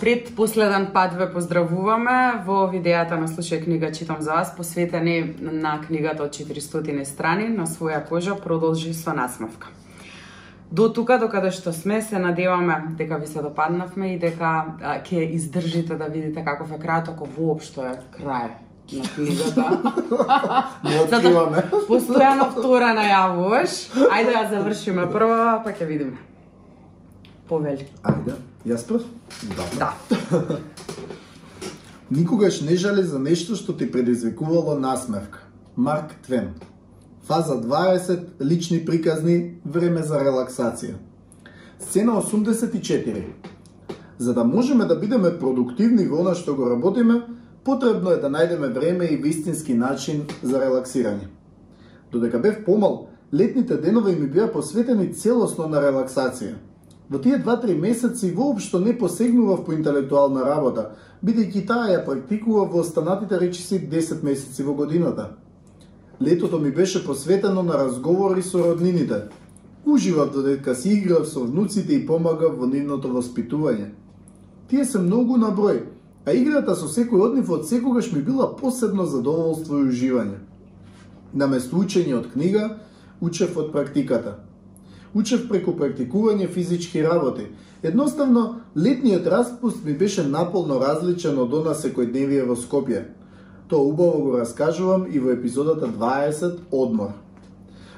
[0.00, 5.80] Пред последен пат ве поздравуваме во видејата на Слушај книга читам за вас, посветени на
[5.80, 9.68] книгата од 400 страни на своја кожа продолжи со насмевка.
[10.70, 14.76] До тука, докаде што сме, се надеваме дека ви се допаднавме и дека
[15.08, 18.50] ќе издржите да видите каков е крајот, ако воопшто е крај
[18.92, 19.64] на книгата.
[20.84, 21.64] Не откриваме.
[21.88, 23.80] Постојано втора најавуваш.
[24.12, 26.20] Ајде да завршиме прва, па ќе видиме.
[27.48, 27.88] Повели.
[28.04, 28.36] Ајде,
[28.68, 29.02] јас прв?
[29.78, 29.94] Да.
[32.10, 35.44] Никогаш не жали за нешто што ти предизвикувало насмевка.
[35.76, 36.54] Марк Твен.
[37.24, 40.94] Фаза 20, лични приказни, време за релаксација.
[41.78, 43.24] Сцена 84.
[44.18, 47.22] За да можеме да бидеме продуктивни во она што го работиме,
[47.64, 51.28] потребно е да најдеме време и вистински начин за релаксирање.
[52.12, 56.56] Додека бев помал, летните денови ми беа посветени целосно на релаксација.
[57.10, 60.90] Во тие 2-3 месеци воопшто не посегнував по интелектуална работа,
[61.24, 65.30] бидејќи таа ја практикував во останатите речиси 10 месеци во годината.
[66.20, 69.22] Летото ми беше посветено на разговори со роднините.
[69.86, 73.88] Уживав додека си играв со внуците и помагав во нивното воспитување.
[74.68, 75.80] Тие се многу на број,
[76.26, 80.42] а играта со секој од нив од секогаш ми била посебно задоволство и уживање.
[81.32, 82.76] Наместо учење од книга,
[83.20, 84.36] учев од практиката.
[85.14, 87.46] Учев преку практикување физички работи.
[87.82, 93.04] Едноставно, летниот распуст ми беше наполно различен од она секојдневие во Скопје.
[93.68, 97.14] Тоа убаво го раскажувам и во епизодата 20 Одмор.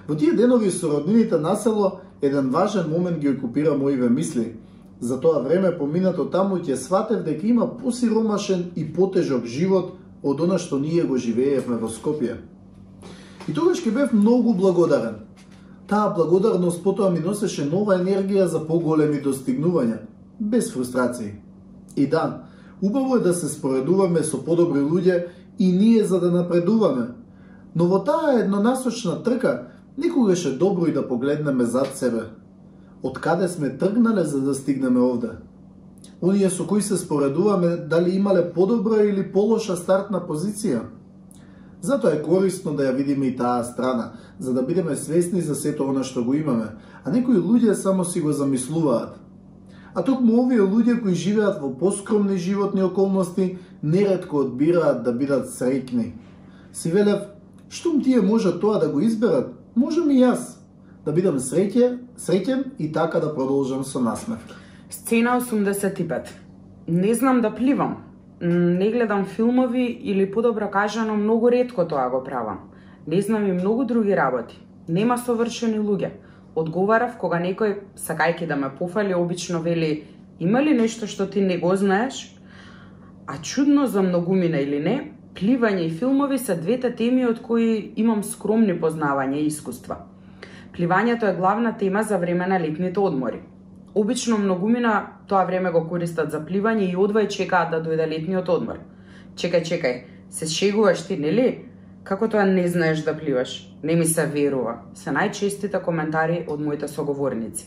[0.09, 4.57] Во тие денови со роднините на село, еден важен момент ги окупира моиве мисли.
[5.01, 10.59] За тоа време поминато таму ќе сватев дека има посиромашен и потежок живот од она
[10.59, 12.37] што ние го живеевме во Скопје.
[13.49, 15.30] И тогаш ќе бев многу благодарен.
[15.91, 19.97] Таа благодарност потоа ми носеше нова енергија за поголеми достигнувања,
[20.39, 21.33] без фрустрации.
[21.97, 22.43] И да,
[22.83, 25.25] убаво е да се споредуваме со подобри луѓе
[25.59, 27.09] и ние за да напредуваме.
[27.75, 29.67] Но во таа еднонасочна трка,
[29.99, 32.23] никогаш е добро и да погледнеме зад себе.
[33.03, 35.31] Од каде сме тргнале за да стигнеме овде?
[36.23, 40.87] Оние со кои се споредуваме дали имале подобра или полоша стартна позиција?
[41.83, 45.89] Затоа е корисно да ја видиме и таа страна, за да бидеме свесни за сето
[45.89, 49.17] она што го имаме, а некои луѓе само си го замислуваат.
[49.95, 56.13] А токму овие луѓе кои живеат во поскромни животни околности, нередко одбираат да бидат среќни.
[56.73, 57.33] Си велев,
[57.69, 60.61] штом тие можат тоа да го изберат, можам и јас
[61.05, 64.55] да бидам среќен, среќен и така да продолжам со насмевка.
[64.91, 66.29] Сцена 85.
[66.89, 68.10] Не знам да пливам.
[68.41, 72.71] Не гледам филмови или подобро кажано многу ретко тоа го правам.
[73.07, 74.59] Не знам и многу други работи.
[74.89, 76.11] Нема совршени луѓе.
[76.57, 80.05] Одговарав кога некој, сакајки да ме пофали, обично вели
[80.41, 82.35] Има ли нешто што ти не го знаеш?
[83.27, 88.23] А чудно за многумина или не, пливање и филмови се двете теми од кои имам
[88.25, 89.99] скромни познавања и искуства.
[90.73, 93.43] Пливањето е главна тема за време на летните одмори.
[93.95, 98.79] Обично многумина тоа време го користат за пливање и одвај чекаат да дојде летниот одмор.
[99.35, 99.97] Чекај, чекај,
[100.31, 101.65] се шегуваш ти, нели?
[102.05, 103.75] Како тоа не знаеш да пливаш?
[103.83, 104.77] Не ми се верува.
[104.95, 107.67] Се најчестите коментари од моите соговорници.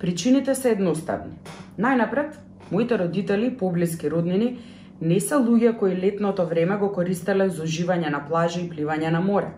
[0.00, 1.36] Причините се едноставни.
[1.78, 2.40] Најнапред,
[2.70, 4.56] моите родители, поблиски роднини,
[5.00, 9.20] не се луѓе кои летното време го користеле за уживање на плажа и пливање на
[9.20, 9.52] море.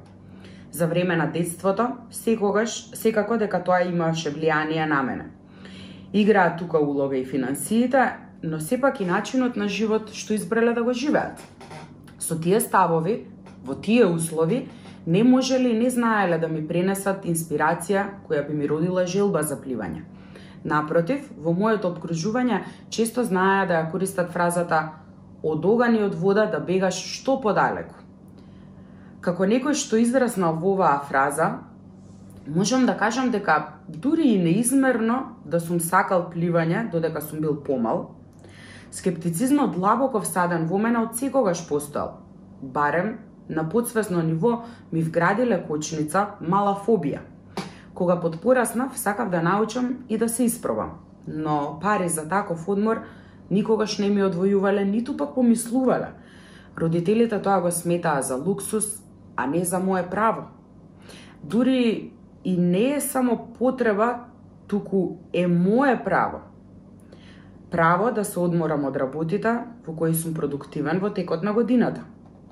[0.73, 5.31] За време на детството, секогаш, секако дека тоа имаше влијание на мене.
[6.17, 10.93] Играат тука улога и финансиите, но сепак и начинот на живот што избрале да го
[10.95, 11.43] живеат.
[12.23, 13.27] Со тие ставови,
[13.67, 14.69] во тие услови,
[15.07, 19.59] не можеле и не знаеле да ми пренесат инспирација која би ми родила желба за
[19.59, 20.05] пливање.
[20.63, 22.63] Напротив, во моето обкружување
[22.95, 24.81] често знаеа да ја користат фразата
[25.43, 27.99] од оган и од вода да бегаш што подалеку.
[29.21, 31.59] Како некој што израснал во оваа фраза,
[32.47, 38.11] можам да кажам дека дури и неизмерно да сум сакал пливање додека сум бил помал,
[38.91, 42.21] скептицизмот длабоко всаден во мене од секогаш постоел.
[42.63, 43.19] Барем
[43.49, 47.21] на подсвесно ниво ми вградиле кочница мала фобија.
[47.95, 50.91] Кога подпораснав, сакав да научам и да се испробам.
[51.27, 53.01] Но пари за таков одмор
[53.51, 56.13] никогаш не ми одвојувале, ниту пак помислувале.
[56.79, 59.03] Родителите тоа го сметаа за луксус,
[59.37, 60.43] а не за мое право.
[61.43, 62.13] Дури
[62.45, 64.19] и не е само потреба,
[64.67, 66.39] туку е мое право.
[67.71, 69.53] Право да се одморам од работите
[69.87, 72.05] во кои сум продуктивен во текот на годината.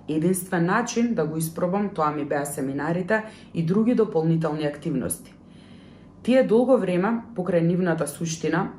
[0.09, 3.23] Единствен начин да го испробам тоа ми беа семинарите
[3.55, 5.35] и други дополнителни активности.
[6.23, 8.71] Тие долго време, покрај нивната суштина,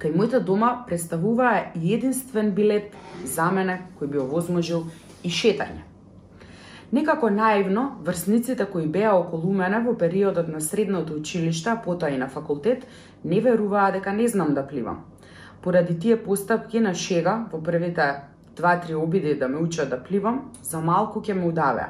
[0.00, 2.92] кај моите дома представуваа единствен билет
[3.24, 4.84] за мене кој би овозможил
[5.24, 5.85] и шетање.
[6.92, 12.18] Некако наивно, врсниците кои беа околу мене во периодот на средното училиште, а потоа и
[12.18, 12.86] на факултет,
[13.24, 15.04] не веруваа дека не знам да пливам.
[15.62, 18.22] Поради тие постапки на шега во првите
[18.56, 21.88] два-три обиди да ме учат да пливам, за малку ќе ме удавеа.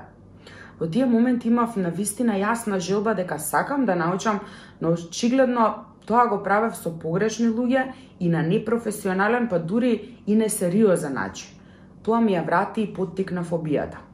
[0.80, 4.40] Во тие моменти имав на вистина јасна желба дека сакам да научам,
[4.80, 11.14] но очигледно тоа го правев со погрешни луѓе и на непрофесионален, па дури и несериозен
[11.14, 11.52] начин.
[12.02, 14.05] Тоа ми ја врати и поттикна фобијата.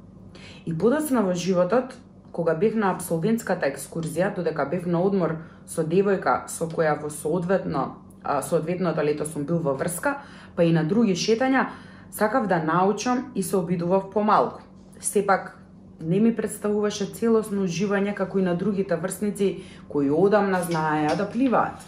[0.67, 1.95] И подоцна во животот,
[2.33, 5.37] кога бев на абсолвентската екскурзија, додека бев на одмор
[5.67, 8.03] со девојка со која во соодветно
[8.43, 10.23] соодветното лето сум бил во врска,
[10.57, 11.67] па и на други шетања,
[12.11, 14.61] сакав да научам и се обидував помалку.
[15.01, 15.59] Сепак,
[16.01, 21.83] не ми представуваше целосно уживање како и на другите врсници кои одамна знаеа да пливаат.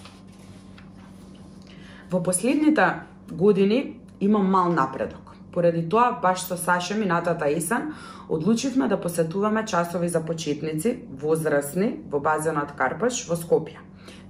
[2.11, 2.87] Во последните
[3.31, 5.24] години имам мал напредок.
[5.55, 7.93] Поради тоа, баш со Саша минатата есен,
[8.29, 13.79] одлучивме да посетуваме часови за почетници, возрастни, во базенот Карпаш во Скопје.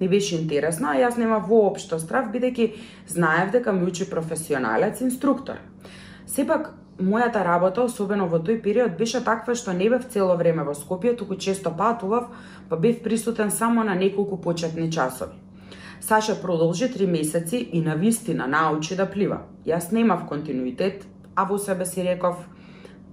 [0.01, 2.73] Не беше интересно, а јас нема воопшто страв, бидејќи
[3.09, 5.63] знаев дека ми учи професионалец инструктор.
[6.27, 10.77] Сепак, мојата работа, особено во тој период, беше таква што не бев цело време во
[10.77, 12.29] Скопје, туку често патував,
[12.69, 15.41] па бев присутен само на неколку почетни часови.
[16.01, 19.47] Саша продолжи три месеци и на вистина научи да плива.
[19.65, 22.37] Јас немав континуитет, а во себе си реков,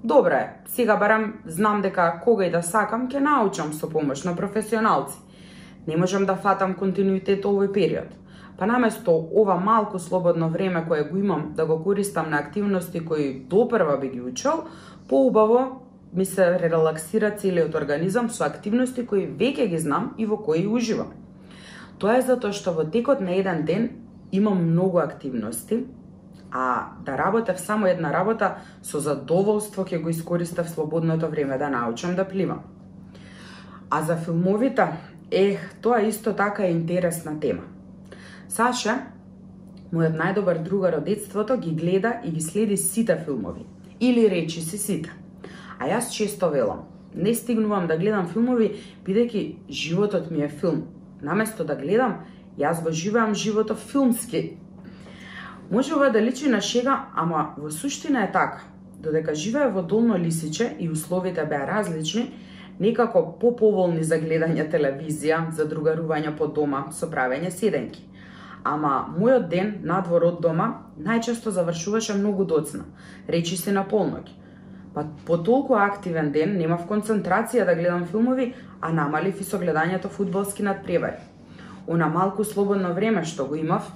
[0.04, 5.18] добре, сега барам знам дека кога и да сакам, ќе научам со помош на професионалци.
[5.88, 8.10] Не можам да фатам континуитет овој период.
[8.58, 13.40] Па наместо ова малку слободно време кое го имам да го користам на активности кои
[13.40, 14.64] допрва би ги учел,
[15.08, 15.82] поубаво
[16.14, 21.14] ми се релаксира целиот организам со активности кои веќе ги знам и во кои уживам.
[21.98, 23.90] Тоа е затоа што во текот на еден ден
[24.32, 25.86] имам многу активности,
[26.52, 32.16] а да работев само една работа, со задоволство ќе го искористав слободното време да научам
[32.16, 32.60] да пливам.
[33.90, 34.88] А за филмовите,
[35.32, 37.64] ех, тоа исто така е интересна тема.
[38.50, 38.98] Саша,
[39.92, 43.66] мојот најдобар другар од детството, ги гледа и ги следи сите филмови.
[44.00, 45.12] Или речи си сите.
[45.80, 46.84] А јас често велам,
[47.16, 48.76] не стигнувам да гледам филмови,
[49.06, 50.84] бидејќи животот ми е филм.
[51.22, 52.26] Наместо да гледам,
[52.60, 54.58] јас го живеам животот филмски,
[55.72, 58.60] Може ова да личи на шега, ама во суштина е така.
[59.00, 62.34] Додека живее во Долно Лисиче и условите беа различни,
[62.80, 68.04] некако поповолни за гледање телевизија, за другарување по дома, со правење седенки.
[68.64, 70.68] Ама мојот ден надвор од дома
[71.00, 72.84] најчесто завршуваше многу доцна,
[73.28, 74.28] речи се на полноќ.
[74.94, 80.12] Па по толку активен ден немав концентрација да гледам филмови, а намалив и со гледањето
[80.12, 81.24] фудбалски надпревари.
[81.88, 83.88] Она малку слободно време што го имав,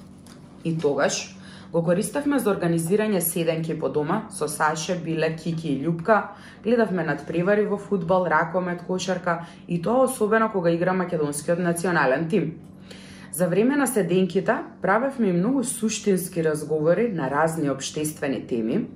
[0.64, 1.35] и тогаш
[1.76, 6.22] Го користавме за организирање седенки по дома со Саше, Биле, Кики и Љупка,
[6.64, 12.54] гледавме надпревари во фудбал, ракомет, кошарка и тоа особено кога игра македонскиот национален тим.
[13.34, 18.88] За време на седенките правевме и многу суштински разговори на разни обштествени теми,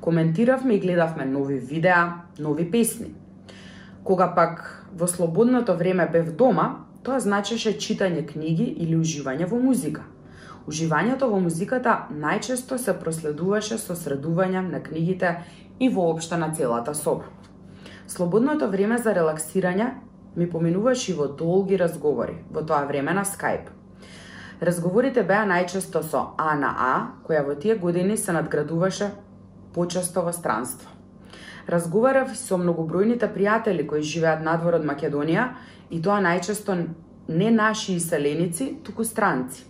[0.00, 3.14] коментиравме и гледавме нови видеа, нови песни.
[4.04, 10.04] Кога пак во слободното време бев дома, тоа значеше читање книги или уживање во музика–
[10.68, 15.30] Уживањето во музиката најчесто се проследуваше со средување на книгите
[15.80, 17.24] и воопшто на целата соба.
[18.06, 19.86] Слободното време за релаксирање
[20.36, 23.72] ми поминуваше и во долги разговори, во тоа време на Skype.
[24.60, 26.92] Разговорите беа најчесто со А на А,
[27.24, 29.08] која во тие години се надградуваше
[29.72, 30.90] почесто во странство.
[31.68, 35.48] Разговарав со многобројните пријатели кои живеат надвор од Македонија
[35.90, 36.76] и тоа најчесто
[37.28, 39.64] не наши иселеници, туку странци.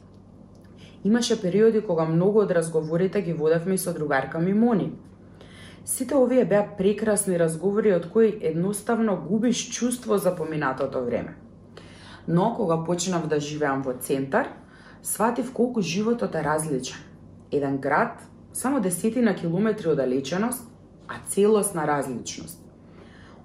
[1.08, 4.92] Имаше периоди кога многу од разговорите ги водевме и со другарка ми Мони.
[5.84, 11.32] Сите овие беа прекрасни разговори од кои едноставно губиш чувство за поминатото време.
[12.28, 14.50] Но кога почнав да живеам во центар,
[15.02, 16.98] сватив колку животот е различен.
[17.52, 18.20] Еден град,
[18.52, 20.68] само десетина километри оддалеченост,
[21.08, 22.60] а целосна различност.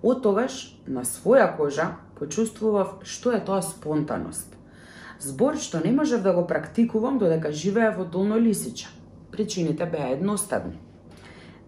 [0.03, 4.53] Од тогаш, на своја кожа, почувствував што е тоа спонтаност
[5.23, 8.87] збор што не можев да го практикувам додека живеа во Долно Лисиче.
[9.31, 10.79] Причините беа едноставни.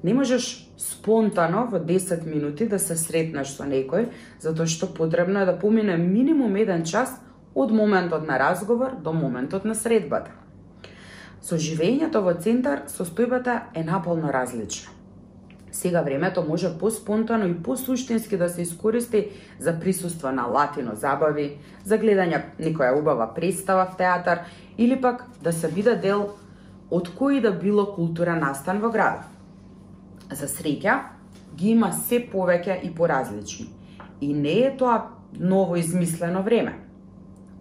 [0.03, 4.09] Не можеш спонтано во 10 минути да се сретнеш со некој,
[4.39, 7.15] затоа што потребно е да помине минимум еден час
[7.55, 10.31] од моментот на разговор до моментот на средбата.
[11.41, 14.94] Со живењето во центар, состојбата е наполно различна.
[15.75, 19.29] Сега времето може поспонтано и посуштински да се искористи
[19.59, 24.45] за присуство на латино забави, за гледање некоја убава представа в театар
[24.77, 26.29] или пак да се биде дел
[26.87, 29.27] од кој да било култура настан во градот.
[30.31, 30.95] За среќа,
[31.59, 33.67] ги има се повеќе и поразлични.
[34.21, 36.79] И не е тоа ново измислено време.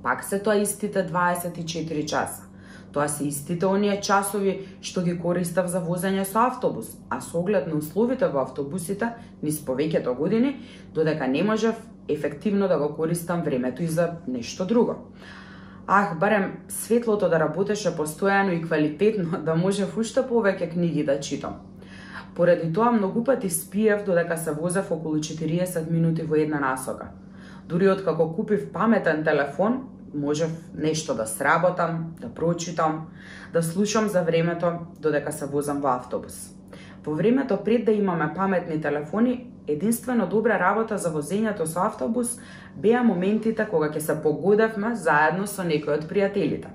[0.03, 2.47] Пак се тоа истите 24 часа.
[2.95, 7.67] Тоа се истите оние часови што ги користав за возење со автобус, а со оглед
[7.67, 9.09] на условите во автобусите
[9.43, 10.61] низ повеќето години,
[10.95, 11.75] додека не можев
[12.09, 14.95] ефективно да го користам времето и за нешто друго.
[15.87, 21.59] Ах, барем светлото да работеше постојано и квалитетно, да можев уште повеќе книги да читам.
[22.35, 27.11] Поради тоа многу пати спиев додека се возев околу 40 минути во една насока.
[27.69, 29.83] Дури откако купив паметен телефон,
[30.15, 33.07] можев нешто да сработам, да прочитам,
[33.53, 36.51] да слушам за времето додека се возам во автобус.
[37.05, 42.39] Во времето пред да имаме паметни телефони, единствено добра работа за возењето со автобус
[42.77, 46.73] беа моментите кога ќе се погодевме заедно со некој од пријателите.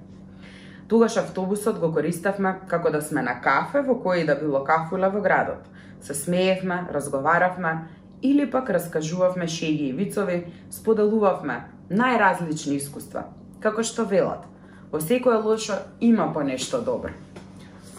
[0.89, 5.22] Тогаш автобусот го користавме како да сме на кафе во кој да било кафула во
[5.22, 5.65] градот.
[6.01, 7.88] Се смеевме, разговаравме
[8.22, 13.25] или пак раскажувавме шеги и вицови, споделувавме најразлични искуства.
[13.60, 14.46] Како што велат,
[14.91, 17.12] во секое лошо има по нешто добро.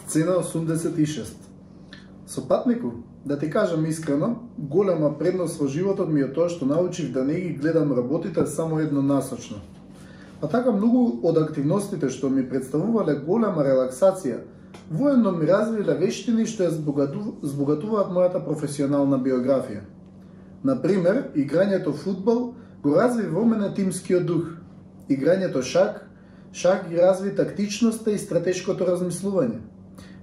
[0.07, 1.35] Сцена 86.
[2.27, 2.91] Со патнику,
[3.25, 7.39] да ти кажам искрено, голема предност во животот ми е тоа што научив да не
[7.39, 9.57] ги гледам работите само еднонасочно.
[10.41, 14.39] А така многу од активностите што ми представувале голема релаксација,
[14.89, 16.71] военно ми развиле вештини што ја
[17.43, 19.83] збогатуваат мојата професионална биографија.
[20.63, 24.47] Например, играњето футбол го разви во мене тимскиот дух.
[25.09, 26.07] Играњето шак,
[26.53, 29.59] шак ги разви тактичноста и стратешкото размислување.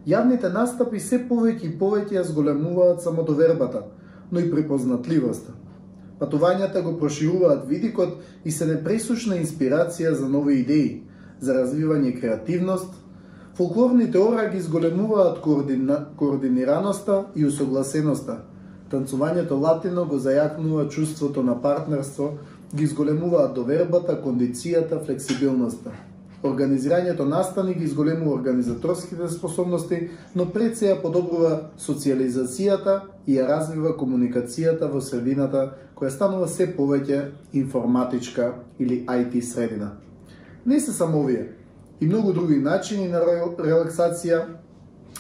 [0.07, 3.85] Јавните настапи се повеќе и повеќе ја зголемуваат самодовербата,
[4.31, 5.53] но и препознатливоста.
[6.19, 11.03] Патувањата го прошируваат видикот и се непресушна инспирација за нови идеи,
[11.41, 12.91] за развивање креативност.
[13.55, 16.07] Фолклорните ора ги зголемуваат координа...
[16.17, 18.43] координираноста и усогласеноста,
[18.88, 22.38] Танцувањето латино го зајакнува чувството на партнерство,
[22.75, 25.92] ги изголемува довербата, кондицијата, флексибилноста.
[26.42, 33.92] Организирањето настани ги изголемува организаторските способности, но пред се ја подобрува социализацијата и ја развива
[33.99, 37.21] комуникацијата во средината, која станува се повеќе
[37.52, 39.90] информатичка или IT средина.
[40.66, 41.52] Не се само овие,
[42.00, 44.45] и многу други начини на релаксација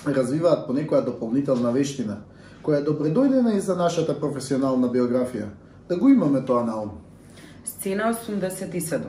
[0.06, 2.22] развиваат по некоја дополнителна вештина–
[2.62, 5.48] која е добредојдена и за нашата професионална биографија.
[5.88, 6.90] Да го имаме тоа на ум.
[7.64, 9.00] Сцена 87.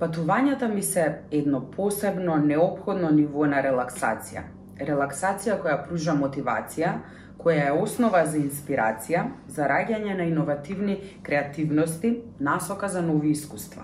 [0.00, 4.42] Патувањата ми се едно посебно необходно ниво на релаксација.
[4.80, 6.94] Релаксација која пружа мотивација,
[7.38, 13.82] која е основа за инспирација, за раѓање на иновативни креативности, насока за нови искуства.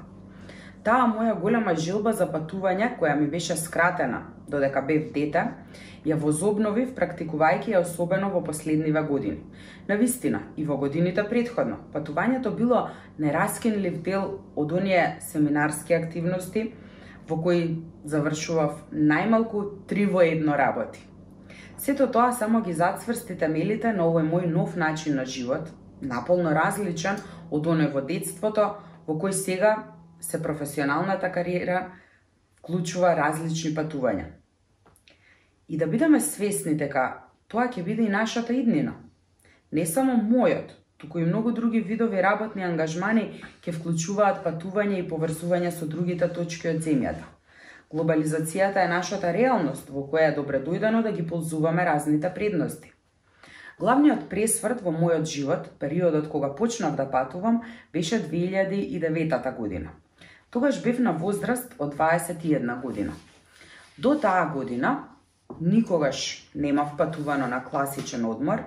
[0.84, 5.42] Таа моја голема жилба за патување, која ми беше скратена додека бев дете,
[6.08, 9.42] ја возобновив практикувајќи ја особено во последниве години.
[9.88, 16.72] На вистина, и во годините предходно, патувањето било нераскинлив дел од оние семинарски активности
[17.28, 21.04] во кои завршував најмалку три во едно работи.
[21.78, 25.68] Сето тоа само ги зацврсти темелите на овој мој нов начин на живот,
[26.00, 27.20] наполно различен
[27.50, 28.74] од оној во детството,
[29.06, 31.90] во кој сега се професионалната кариера
[32.58, 34.26] вклучува различни патувања
[35.70, 37.02] и да бидеме свесни дека
[37.48, 38.96] тоа ќе биде и нашата иднина.
[39.72, 43.26] Не само мојот, туку и многу други видови работни ангажмани
[43.62, 47.22] ќе вклучуваат патување и поврзување со другите точки од земјата.
[47.94, 52.92] Глобализацијата е нашата реалност во која е добре дојдено да ги ползуваме разните предности.
[53.78, 57.62] Главниот пресврт во мојот живот, периодот кога почнав да патувам,
[57.92, 59.94] беше 2009 година.
[60.50, 63.12] Тогаш бев на возраст од 21 година.
[63.98, 65.10] До таа година
[65.60, 68.58] Никогаш немав патувано на класичен одмор,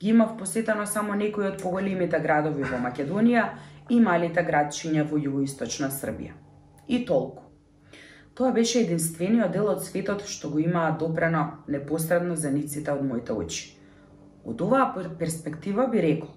[0.00, 3.44] ги имав посетено само некои од поголемите градови во Македонија
[3.90, 6.34] и малите градчиња во југоисточна Србија.
[6.88, 7.42] И толку.
[8.34, 13.32] Тоа беше единствениот дел од светот што го имаа допрено непосредно за ниците од моите
[13.32, 13.76] очи.
[14.44, 16.30] Од оваа перспектива би рекол,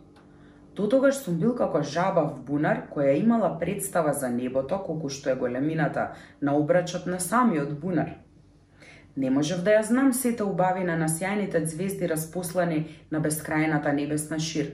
[0.76, 5.40] Дотогаш сум бил како жаба в бунар која имала представа за небото колку што е
[5.40, 8.16] големината на обрачот на самиот бунар–
[9.16, 12.80] Не можев да ја знам сите убавина на сјајните звезди распослани
[13.12, 14.74] на бескрајната небесна шир.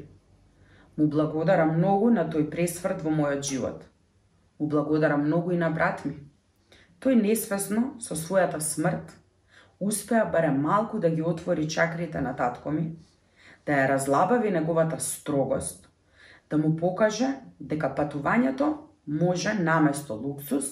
[0.98, 3.86] Му благодарам многу на тој пресврт во мојот живот.
[4.60, 6.16] Му благодарам многу и на брат ми.
[7.02, 9.14] Тој несвесно, со својата смрт,
[9.80, 12.98] успеа барем малку да ги отвори чакрите на татко ми,
[13.66, 15.90] да ја разлабави неговата строгост,
[16.52, 17.28] да му покаже
[17.60, 18.74] дека патувањето
[19.08, 20.66] може наместо луксус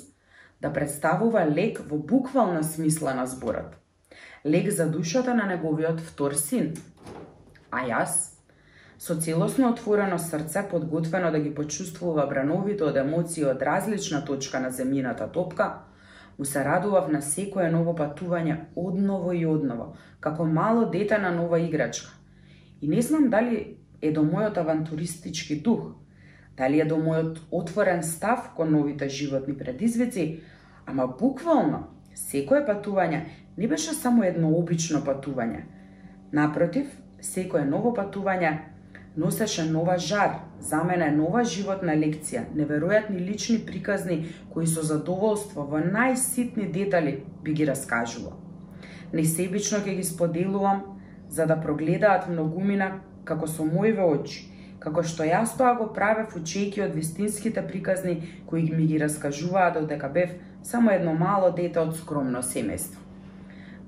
[0.61, 3.77] да представува лек во буквална смисла на зборот.
[4.45, 6.73] Лек за душата на неговиот втор син.
[7.71, 8.35] А јас,
[8.99, 14.71] со целосно отворено срце, подготвено да ги почувствува брановите од емоции од различна точка на
[14.71, 15.85] земјината топка,
[16.37, 21.59] му се радував на секое ново патување одново и одново, како мало дете на нова
[21.59, 22.11] играчка.
[22.81, 25.95] И не знам дали е до мојот авантуристички дух,
[26.57, 30.41] дали е до мојот отворен став кон новите животни предизвици,
[30.85, 33.21] ама буквално, секое патување
[33.57, 35.63] не беше само едно обично патување.
[36.31, 36.87] Напротив,
[37.21, 38.57] секое ново патување
[39.17, 45.79] носеше нова жар, за мене нова животна лекција, неверојатни лични приказни кои со задоволство во
[45.83, 48.37] најситни детали би ги раскажувал.
[49.13, 50.83] Несебично ќе ги споделувам
[51.29, 54.47] за да прогледаат многумина како со мојве очи,
[54.83, 58.15] како што јас тоа го правев учејќи од вистинските приказни
[58.49, 60.33] кои ми ги раскажуваат дека бев
[60.63, 63.05] само едно мало дете од скромно семејство.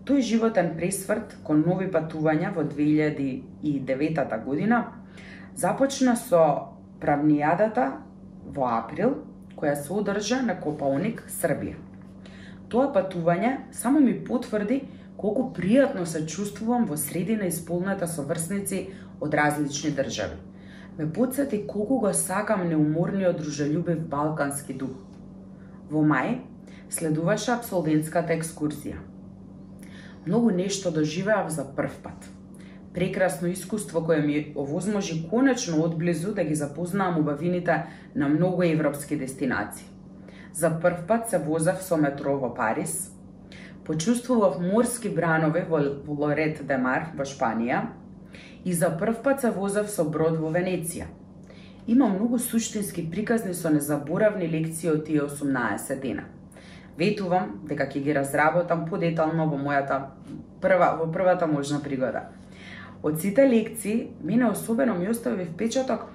[0.05, 4.81] Тој животен пресврт кон нови патувања во 2009 година
[5.55, 6.41] започна со
[7.01, 7.91] правнијадата
[8.55, 9.19] во април,
[9.55, 11.77] која се одржа на копаоник Србија.
[12.71, 14.81] Тоа патување само ми потврди
[15.21, 18.87] колку пријатно се чувствувам во средина исполнета со врсници
[19.21, 20.35] од различни држави.
[20.97, 24.97] Ме подсети колку го сакам неуморниот дружелюбив балкански дух.
[25.89, 26.41] Во мај
[26.89, 28.99] следуваше абсолвентската екскурзија.
[30.25, 32.29] Многу нешто доживеав за прв пат–
[32.93, 37.85] прекрасно искуство кое ми овозможи конечно одблизу да ги запознаам убавините
[38.15, 39.87] на многу европски дестинации.
[40.53, 43.11] За прв пат се возав со метро во Париз,
[43.85, 47.87] почувствував морски бранови во, Лорет де Мар во Шпанија
[48.65, 51.07] и за прв пат се возав со брод во Венеција.
[51.87, 56.23] Има многу суштински приказни со незаборавни лекции од тие 18 дена.
[56.97, 59.99] Ветувам дека ќе ги разработам подетално во мојата
[60.61, 62.29] прва во првата можна пригода.
[63.03, 66.05] Од сите лекции, мене особено ми остави впечаток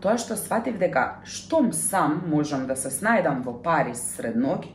[0.00, 4.68] тоа што сватив дека штом сам можам да се снајдам во Париз сред ноќ,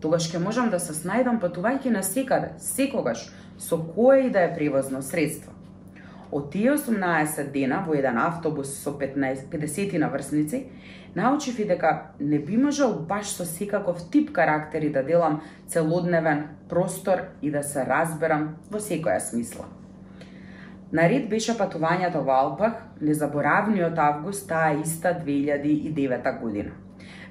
[0.00, 4.54] тогаш ќе можам да се снајдам патувајќи на секаде, секогаш, со кое и да е
[4.54, 5.52] превозно средство.
[6.32, 10.66] Од тие 18 дена во еден автобус со 15, 50 на врсници,
[11.14, 17.22] научив и дека не би можел баш со секаков тип карактери да делам целодневен простор
[17.42, 19.64] и да се разберам во секоја смисла.
[20.92, 26.70] Наред беше патувањето во Алпах, незаборавниот август таа иста 2009 година.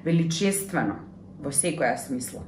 [0.04, 0.94] Величествено,
[1.38, 2.42] во секоја смисла.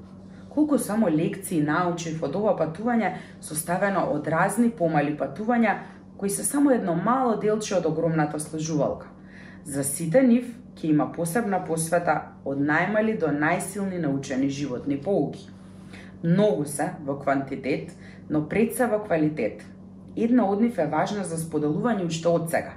[0.50, 5.76] Колку само лекции научив од ова патување составено од разни помали патувања
[6.20, 9.08] кои се само едно мало делче од огромната сложувалка.
[9.64, 15.48] За сите нив ќе има посебна посвета од најмали до најсилни научени животни поуки.
[16.22, 17.96] Многу се во квантитет,
[18.28, 19.64] но пред се во квалитет–
[20.16, 22.74] една од нив е важна за споделување уште од сега.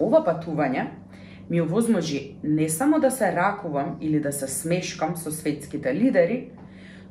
[0.00, 0.88] Ова патување
[1.50, 6.50] ми овозможи не само да се ракувам или да се смешкам со светските лидери,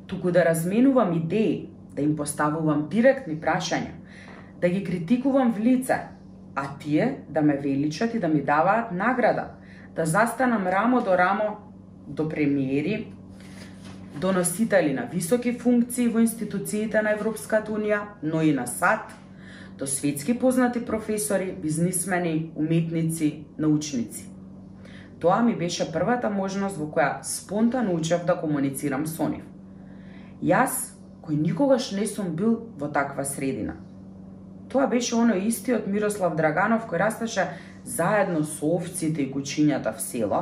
[0.06, 3.94] туку да разменувам идеи, да им поставувам директни прашања,
[4.60, 6.08] да ги критикувам в лице,
[6.54, 9.44] а тие да ме величат и да ми даваат награда,
[9.96, 11.56] да застанам рамо до рамо
[12.06, 13.12] до премиери,
[14.20, 19.14] до носители на високи функции во институциите на Европската Унија, но и на САД,
[19.78, 24.28] до светски познати професори, бизнисмени, уметници, научници.
[25.20, 29.46] Тоа ми беше првата можност во која спонтано учев да комуницирам со нив.
[30.42, 33.74] Јас, кој никогаш не сум бил во таква средина.
[34.68, 37.46] Тоа беше оно истиот Мирослав Драганов кој растеше
[37.84, 40.40] заедно со овците и кучињата в село,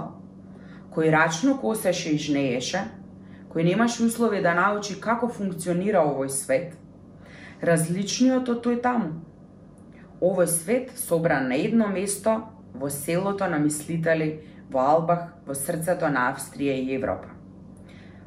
[0.90, 2.82] кој рачно косеше и жнееше,
[3.52, 6.74] кој немаше услови да научи како функционира овој свет,
[7.62, 9.22] различниот од тој таму.
[10.20, 12.40] Овој свет собран на едно место
[12.74, 17.30] во селото на мислители во Албах, во срцето на Австрија и Европа.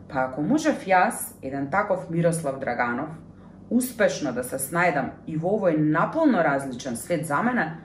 [0.08, 3.10] Па ако можев јас, еден таков Мирослав Драганов,
[3.70, 7.78] успешно да се снајдам и во овој наполно различен свет за мене,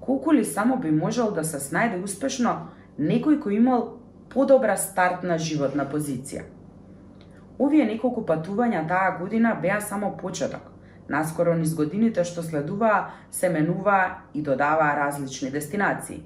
[0.00, 3.98] колку ли само би можел да се снајде успешно некој кој имал
[4.28, 6.42] подобра стартна животна позиција.
[7.58, 10.72] Овие неколку патувања таа година беа само почеток.
[11.08, 16.22] Наскоро низ годините што следуваа се менуваа и додаваа различни дестинации.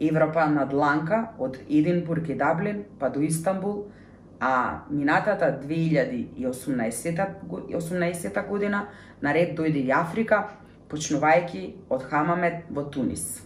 [0.00, 3.90] Европа над Ланка од Единбург и Даблин па до Истанбул,
[4.40, 8.86] а минатата 2018 година
[9.22, 10.48] наред дојде и Африка,
[10.90, 13.42] почнувајќи од Хамамет во Тунис.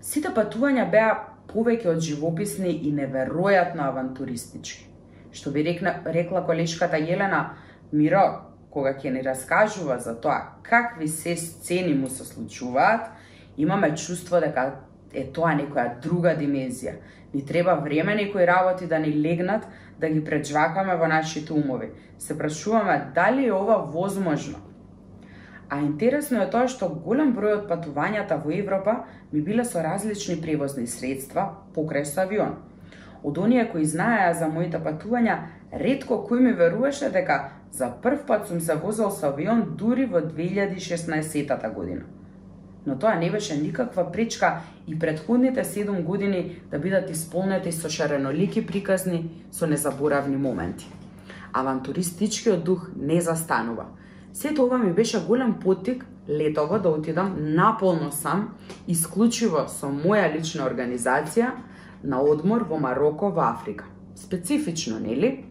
[0.00, 4.86] Сите патувања беа повеќе од живописни и неверојатно авантуристички.
[5.32, 7.44] Што би рекна, рекла колешката Јелена,
[7.92, 13.10] Миро, кога ќе ни раскажува за тоа какви се сцени му се случуваат,
[13.58, 14.72] имаме чувство дека
[15.14, 16.94] е тоа некоја друга димензија.
[17.34, 19.66] Ни треба време некои работи да ни легнат,
[19.98, 21.90] да ги преджвакаме во нашите умови.
[22.18, 24.58] Се прашуваме дали е ова возможно.
[25.70, 30.40] А интересно е тоа што голем број од патувањата во Европа ми биле со различни
[30.42, 32.56] превозни средства покрај со авион.
[33.22, 35.38] Од оние кои знаеа за моите патувања,
[35.72, 40.18] ретко кој ми веруваше дека за прв пат сум се возел со авион дури во
[40.18, 42.19] 2016 година
[42.86, 48.66] но тоа не беше никаква пречка и предходните 7 години да бидат исполнети со шаренолики
[48.66, 50.88] приказни со незаборавни моменти.
[51.52, 53.84] Авантуристичкиот дух не застанува.
[54.32, 58.54] Сето ова ми беше голем потик летово да отидам наполно сам,
[58.88, 61.50] исклучиво со моја лична организација,
[62.04, 63.84] на одмор во Мароко во Африка.
[64.16, 65.44] Специфично, нели?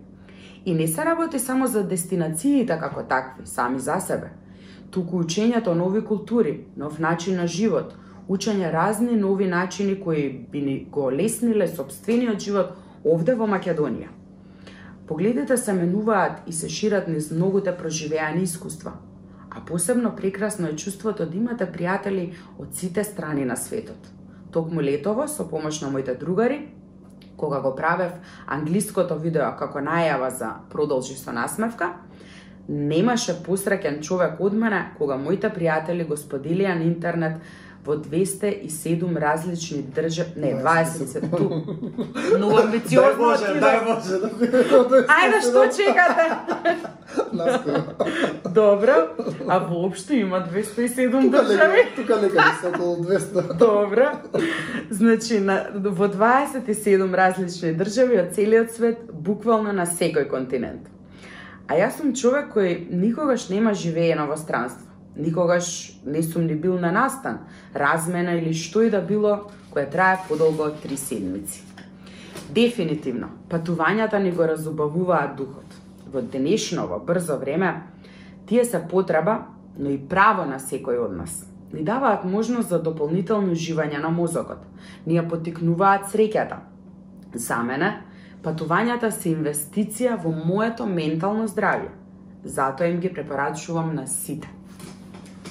[0.65, 4.31] И не се работи само за дестинациите како такви, сами за себе–
[4.91, 7.93] туку учењето нови култури, нов начин на живот,
[8.29, 12.73] учење разни нови начини кои би ни го лесниле собствениот живот
[13.03, 14.09] овде во Македонија.
[15.07, 18.91] Погледите се менуваат и се шират низ многуте проживеани искуства,
[19.49, 23.97] а посебно прекрасно е чувството да имате пријатели од сите страни на светот.
[24.51, 26.69] Токму летово, со помош на моите другари,
[27.37, 28.11] кога го правев
[28.45, 31.93] англиското видео како најава за Продолжи со насмевка,
[32.69, 37.41] немаше посреќен човек од мене кога моите пријатели го споделија на интернет
[37.85, 41.47] во 207 различни држави, не, 20 ту.
[42.37, 43.01] Но амбициозно.
[43.01, 44.19] Дај Боже, дај Боже.
[45.15, 46.25] Ајде, што чекате?
[48.53, 48.97] Добро,
[49.47, 51.87] а воопшто има 207 држави.
[51.95, 53.57] Тука нека се околу 200.
[53.57, 54.11] Добро.
[54.89, 60.98] Значи, на, во 27 различни држави од целиот свет, буквално на секој континент.
[61.69, 64.87] А јас сум човек кој никогаш нема живеено во странство.
[65.15, 67.43] Никогаш не сум ни бил на настан,
[67.75, 71.61] размена или што и да било која трае подолго од три седмици.
[72.49, 75.77] Дефинитивно, патувањата ни го разубавуваат духот.
[76.09, 77.83] Во денешно, во брзо време,
[78.49, 79.45] тие се потреба,
[79.77, 81.45] но и право на секој од нас.
[81.73, 84.65] Ни даваат можност за дополнително уживање на мозокот.
[85.05, 86.63] Ни ја потикнуваат среќата.
[87.33, 87.99] За мене,
[88.39, 91.89] Патувањата се инвестиција во моето ментално здравје.
[92.43, 94.47] Затоа им ги препорачувам на сите.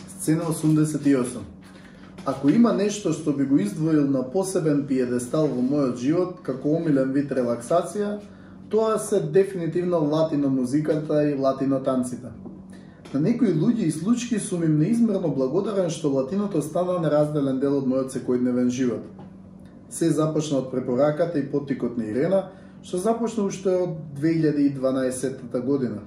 [0.09, 1.43] Сцена 88.
[2.25, 7.13] Ако има нешто што би го издвоил на посебен пиедестал во мојот живот како омилен
[7.13, 8.15] вид релаксација,
[8.71, 12.33] тоа се дефинитивно латино музиката и латино танците.
[13.13, 17.85] На некои луѓе и случаи сум им неизмерно благодарен што латиното стана неразделен дел од
[17.85, 19.05] мојот секојдневен живот.
[19.91, 22.43] Се започна од препораката и потикот на Ирена,
[22.83, 26.01] што започна уште од 2012 година.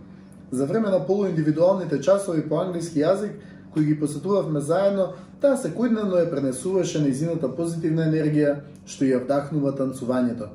[0.52, 3.32] За време на полуиндивидуалните часови по англиски јазик,
[3.74, 10.50] кои ги посетувавме заедно, таа секојдневно ја пренесуваше нејзината позитивна енергија што ја вдахнува танцувањето.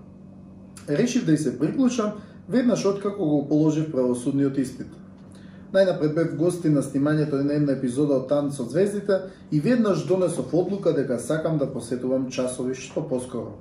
[0.88, 2.12] Решив да и се приклучам
[2.48, 4.92] веднаш откако го положив правосудниот испит.
[5.72, 9.18] Најнапред бев гости на снимањето на една епизода од Танц од звездите
[9.50, 13.56] и веднаш донесов одлука дека сакам да посетувам часови што поскоро.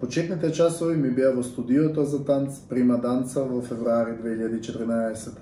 [0.00, 5.38] Почетните часови ми беа во студиото за танц Прима Данца во февруари 2014.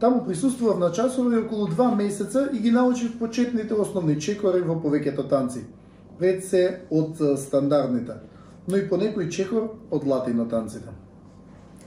[0.00, 5.24] Таму присуствував на часови околу два месеца и ги научив почетните основни чекори во повеќето
[5.30, 5.64] танци.
[6.18, 8.20] Пред се од стандардните,
[8.68, 10.92] но и по некој чекор од латино танците.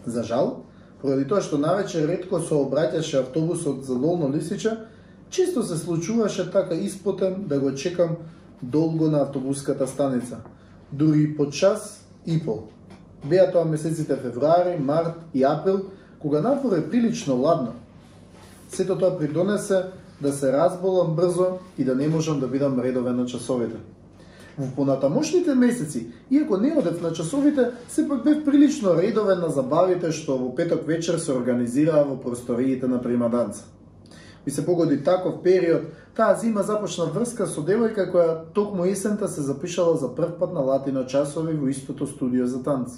[0.06, 0.66] За жал,
[1.02, 4.88] поради тоа што навечер ретко се обраќаше автобусот за Долно Лисича,
[5.30, 8.18] често се случуваше така испотен да го чекам
[8.62, 10.42] долго на автобуската станица–
[10.92, 12.68] дури по час и пол.
[13.26, 15.86] Беа тоа месеците февруари, март и април,
[16.20, 17.74] кога напор е прилично ладно.
[18.70, 19.84] Сето тоа придонесе
[20.22, 23.78] да се разболам брзо и да не можам да бидам редовен на часовите.
[24.58, 30.38] Во понатамошните месеци, иако не одев на часовите, сепак бев прилично редовен на забавите што
[30.38, 33.77] во петок вечер се организираа во просториите на Примаданца
[34.48, 35.82] ми се погоди таков период,
[36.16, 40.62] таа зима започна врска со девојка која токму есента се запишала за прв пат на
[40.64, 42.94] латино часови во истото студио за танц.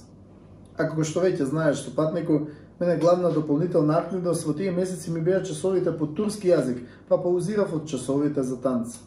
[0.78, 5.22] А како што веќе знаеш со патнику, мене главна дополнителна активност во тие месеци ми
[5.26, 9.00] беа часовите по турски јазик, па паузирав од часовите за танц.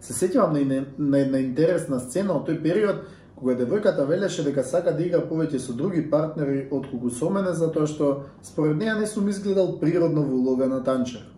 [0.00, 3.06] Се сеќавам на, на на интересна сцена од тој период,
[3.36, 7.86] кога девојката велеше дека сака да игра повеќе со други партнери од со мене затоа
[7.86, 11.35] што според неа не сум изгледал природно во улога на танчер.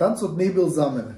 [0.00, 1.12] Танцот не бил за мене.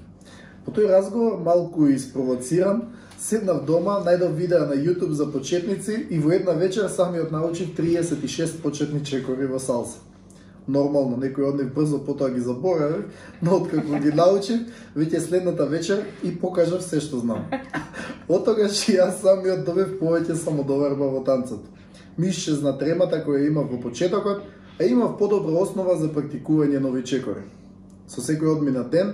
[0.66, 2.80] По тој разговор, малку испровоциран,
[3.14, 8.58] седнав дома, најдов видеа на YouTube за почетници и во една вечер самиот научив 36
[8.62, 10.02] почетни чекори во салса.
[10.66, 13.06] Нормално, некој од нив брзо потоа ги заборавив,
[13.42, 14.66] но откако ги научив,
[14.98, 17.46] веќе следната вечер и покажав се што знам.
[18.28, 21.62] Од тогаш и јас самиот добив повеќе самодоверба во танцот.
[22.18, 24.42] Ми исчезна тремата која имав во почетокот,
[24.80, 27.46] а имав подобра основа за практикување нови чекори.
[28.12, 29.12] Со секој одминат ден,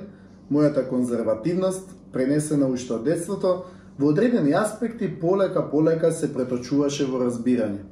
[0.51, 3.53] мојата конзервативност, пренесена уште од детството,
[3.99, 7.85] во одредени аспекти полека полека се преточуваше во разбирање.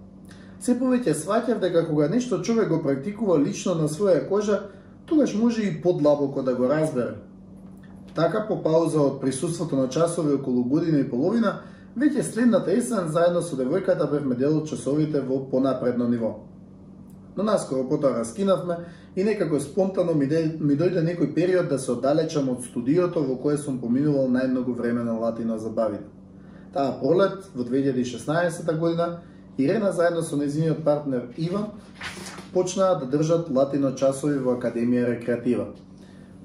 [0.58, 4.60] Се повеќе сваќав дека кога нешто човек го практикува лично на своја кожа,
[5.06, 7.14] тогаш може и подлабоко да го разбере.
[8.14, 11.60] Така по пауза од присуството на часови околу година и половина,
[11.96, 16.34] веќе следната есен заедно со девојката бевме дел од часовите во понапредно ниво.
[17.36, 18.76] Но наскоро потоа раскинавме
[19.16, 23.38] и некако спонтано ми, де, ми дојде некој период да се оддалечам од студиото во
[23.40, 26.04] кое сум поминувал најмногу време на латино забавите.
[26.74, 29.22] Таа пролет во 2016 година
[29.58, 31.66] Ирена заедно со незиниот партнер Иван
[32.52, 35.66] почнаа да држат латино часови во Академија Рекреатива.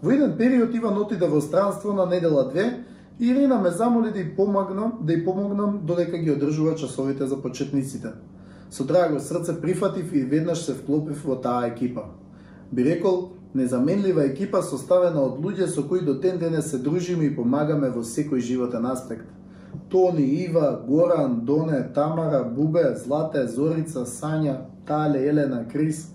[0.01, 2.85] Во еден период Иван отида во странство на недела две
[3.19, 7.41] и Ирена ме замоли да и помогнам, да и помогнам додека ги одржува часовите за
[7.41, 8.13] почетниците.
[8.71, 12.05] Со драго срце прифатив и веднаш се вклопив во таа екипа.
[12.71, 17.35] Би рекол, незаменлива екипа составена од луѓе со кои до ден денес се дружиме и
[17.35, 19.27] помагаме во секој животен аспект.
[19.89, 24.55] Тони, Ива, Горан, Доне, Тамара, Бубе, Злате, Зорица, Сања,
[24.87, 26.07] Тале, Елена, Крис.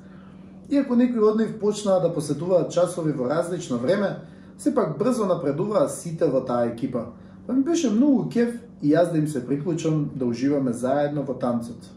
[0.69, 4.17] Иако некои од нив почнаа да посетуваат часови во различно време,
[4.59, 7.13] сепак брзо напредуваа сите во таа екипа.
[7.47, 11.35] Па ми беше многу кеф и јас да им се приклучам да уживаме заедно во
[11.35, 11.93] танцот.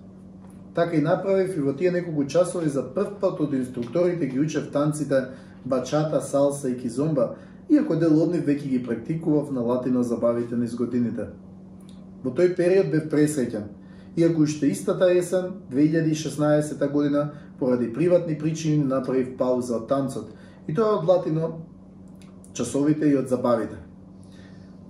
[0.75, 4.71] Така и направив и во тие неколку часови за прв пат од инструкторите ги учев
[4.71, 5.25] танците
[5.65, 7.35] бачата, салса и кизомба,
[7.69, 11.29] иако дел од нив веќе ги практикував на латино забавите низ годините.
[12.23, 13.65] Во тој период бев пресеќан,
[14.15, 20.31] иако уште истата есен, 2016 година, поради приватни причини направив пауза од танцот,
[20.67, 21.51] и тоа од латино
[22.53, 23.88] часовите и од забавите.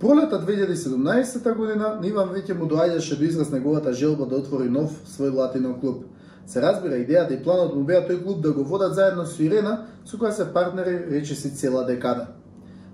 [0.00, 4.94] Пролета 2017 година на Иван веќе му доаѓаше до израз неговата желба да отвори нов
[5.04, 6.06] свој латино клуб.
[6.46, 9.74] Се разбира идејата и планот му беа тој клуб да го водат заедно со Ирена,
[10.08, 12.30] со која се партнери речиси цела декада.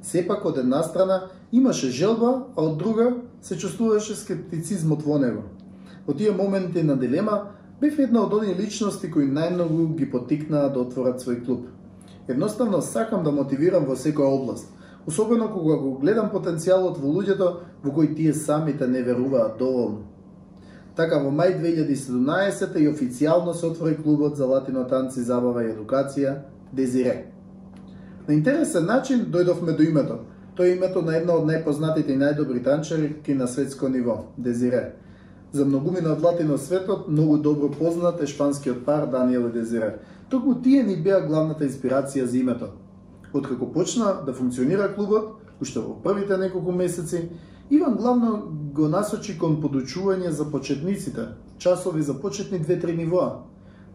[0.02, 1.20] Сепак од една страна
[1.52, 5.44] имаше желба, а од друга се чувствуваше скептицизмот во него.
[6.08, 10.82] Во тие моменти на дилема бев една од оние личности кои најмногу ги потикнаа да
[10.82, 11.68] отворат свој клуб.
[12.26, 14.66] Едноставно сакам да мотивирам во секоја област,
[15.06, 20.04] особено кога го гледам потенцијалот во луѓето во кои тие самите не веруваат доволно.
[20.96, 26.36] Така во мај 2017 и официјално се отвори клубот за латино танци, забава и едукација
[26.72, 27.32] Дезире.
[28.28, 30.18] На интересен начин дојдовме до името.
[30.56, 34.94] Тоа е името на една од најпознатите и најдобри танчерки на светско ниво, Дезире.
[35.52, 39.98] За многумина од латино светот, многу добро познат е шпанскиот пар Даниел и Дезире.
[40.30, 42.72] Токму тие ни беа главната инспирација за името.
[43.37, 47.29] Откако почна да функционира клубот, уште во првите неколку месеци,
[47.70, 48.42] Иван главно
[48.75, 53.42] го насочи кон подучување за почетниците, часови за почетни две-три нивоа.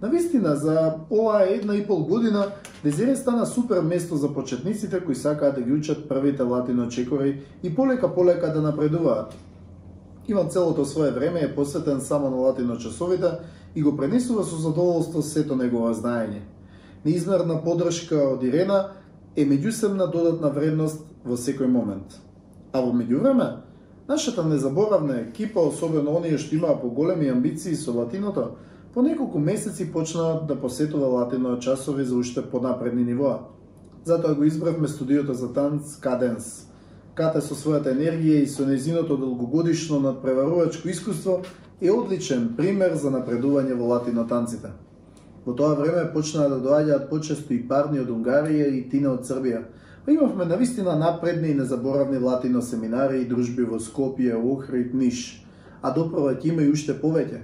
[0.01, 2.51] Навистина, за оваа една и пол година,
[2.83, 7.75] Дезире стана супер место за почетниците кои сакаат да ги учат првите латино чекори и
[7.75, 9.35] полека-полека да напредуваат.
[10.27, 13.31] Иван целото свое време е посветен само на латино часовите
[13.75, 16.41] и го пренесува со задоволство сето негово знаење.
[17.05, 19.00] Неизмерна подршка од Ирена
[19.35, 22.17] е меѓусебна додатна вредност во секој момент.
[22.73, 23.61] А во меѓувреме,
[24.07, 28.55] нашата незаборавна екипа, особено оние што имаа поголеми амбиции со латиното,
[28.93, 33.39] по неколку месеци почнаа да посетува латино часови за уште понапредни нивоа.
[34.03, 36.67] Затоа го избравме студиото за танц Каденс.
[37.15, 41.41] Кате со својата енергија и со незиното долгогодишно надпреварувачко искуство
[41.81, 44.71] е одличен пример за напредување во латино танците.
[45.45, 49.63] Во тоа време почнаа да доаѓаат почесто и парни од Унгарија и Тина од Србија.
[50.05, 55.41] Па имавме навистина напредни и незаборавни латино семинари и дружби во Скопје, Охрид, Ниш,
[55.81, 57.41] а доправаќ има и уште повеќе.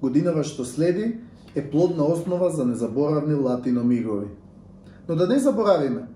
[0.00, 1.20] Годинава што следи
[1.54, 4.26] е плодна основа за незаборавни латино мигови.
[5.08, 6.08] Но да не заборавиме,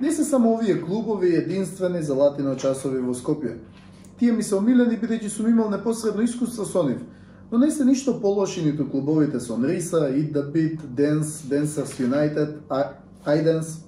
[0.00, 3.58] не се само овие клубови единствени за латино часови во Скопје.
[4.18, 7.02] Тие ми се омилени бидејќи сум имал непосредно искуство со нив,
[7.52, 12.48] но не се ништо полоши ниту клубовите со Нриса, Eat the Beat, Dance, Dancers United,
[13.26, 13.84] iDance.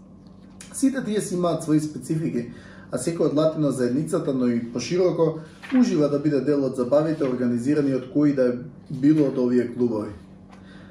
[0.74, 2.50] Сите тие си имаат своји специфики,
[2.92, 5.40] а секој од латино заедницата, но и пошироко,
[5.80, 8.58] ужива да биде дел од забавите организирани од кои да е
[8.90, 10.12] било од овие клубови.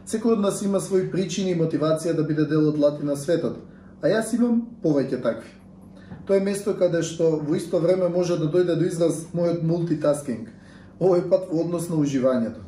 [0.08, 3.62] Секој од нас има своји причини и мотивација да биде дел од латино светот,
[4.02, 5.54] а јас имам повеќе такви.
[6.26, 10.50] Тоа е место каде што во исто време може да дојде до израз мојот мултитаскинг,
[11.04, 12.62] овој пат во однос на уживањето.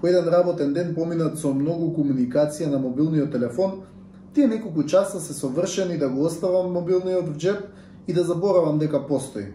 [0.00, 3.82] По еден работен ден поминат со многу комуникација на мобилниот телефон,
[4.34, 7.60] тие неколку часа се совршени да го оставам мобилниот в джеб
[8.08, 9.54] и да заборавам дека постои.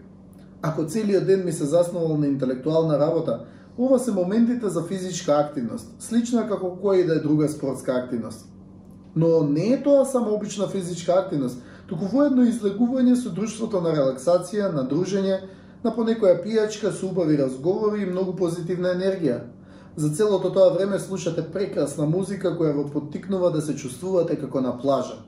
[0.62, 3.44] Ако целиот ден ми се заснувал на интелектуална работа,
[3.78, 8.48] ова се моментите за физичка активност, слична како која и да е друга спортска активност.
[9.16, 14.72] Но не е тоа само обична физичка активност, туку воедно излегување со друштвото на релаксација,
[14.74, 15.40] на дружење,
[15.84, 19.40] на понекоја пијачка со убави разговори и многу позитивна енергија.
[19.96, 24.78] За целото тоа време слушате прекрасна музика која ве поттикнува да се чувствувате како на
[24.78, 25.18] плажа.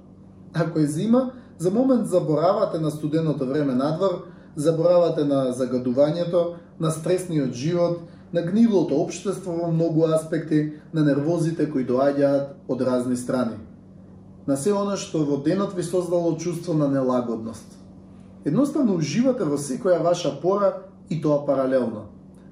[0.55, 7.53] Ако е зима, за момент заборавате на студеното време надвор, заборавате на загадувањето, на стресниот
[7.53, 8.01] живот,
[8.33, 13.59] на гнилото општество во многу аспекти, на нервозите кои доаѓаат од разни страни.
[14.47, 17.80] На се она што во денот ви создало чувство на нелагодност.
[18.45, 20.73] Едноставно уживате во секоја ваша пора
[21.11, 22.07] и тоа паралелно.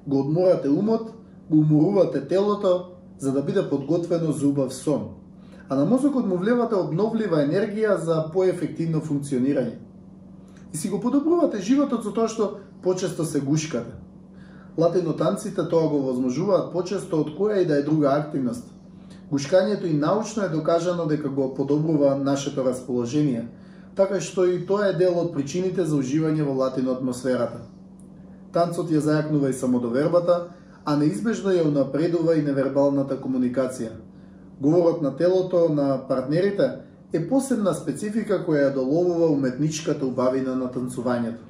[0.07, 1.13] Го одморате умот,
[1.51, 5.09] го уморувате телото, за да биде подготвено за убав сон.
[5.69, 9.89] А на мозокот му влевате обновлива енергија за поефективно функционирање
[10.73, 13.93] и си го подобрувате животот со тоа што почесто се гушкате.
[14.79, 18.69] Латинотанците тоа го возможуваат почесто од која и да е друга активност.
[19.33, 23.49] Гушкањето и научно е докажано дека го подобрува нашето расположение,
[23.99, 27.65] така што и тоа е дел од причините за уживање во латино атмосферата.
[28.55, 30.37] Танцот ја зајакнува и самодовербата,
[30.87, 33.91] а неизбежно ја унапредува и невербалната комуникација.
[34.61, 36.69] Говорот на телото на партнерите
[37.13, 41.43] е посебна специфика која ја доловува уметничката убавина на танцувањето.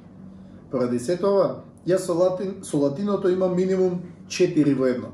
[0.71, 5.13] Поради се тоа, јас со, латин, со латиното имам минимум 4 во едно.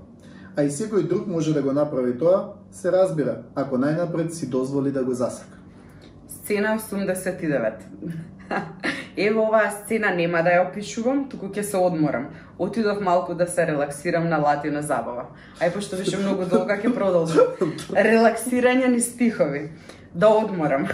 [0.56, 4.92] А и секој друг може да го направи тоа, се разбира, ако најнапред си дозволи
[4.92, 5.65] да го засака.
[6.46, 7.74] Сцена 89.
[9.18, 12.28] Ево оваа сцена нема да ја опишувам, туку ќе се одморам.
[12.62, 15.26] Отидов малку да се релаксирам на латина забава.
[15.58, 17.74] Ај пошто беше многу долга ќе продолжам.
[18.10, 19.72] Релаксирање ни стихови
[20.14, 20.86] да одморам.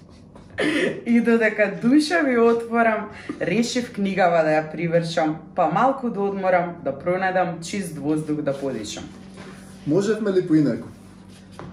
[1.12, 6.96] и додека душа ви отворам, решив книгава да ја привршам, па малку да одморам, да
[6.98, 9.04] пронадам чист воздух да подишам.
[9.86, 10.88] Можевме ли поинаку?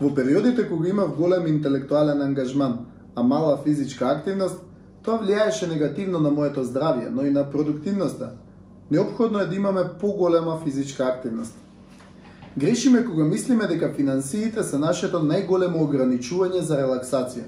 [0.02, 2.86] Во периодите кога имав голем интелектуален ангажман,
[3.16, 4.58] а мала физичка активност,
[5.04, 8.32] тоа влијаеше негативно на моето здравје, но и на продуктивноста.
[8.92, 11.54] Необходно е да имаме поголема физичка активност.
[12.58, 17.46] Грешиме кога мислиме дека финансиите се нашето најголемо ограничување за релаксација.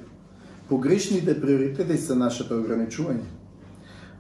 [0.70, 3.26] Погрешните приоритети се нашето ограничување.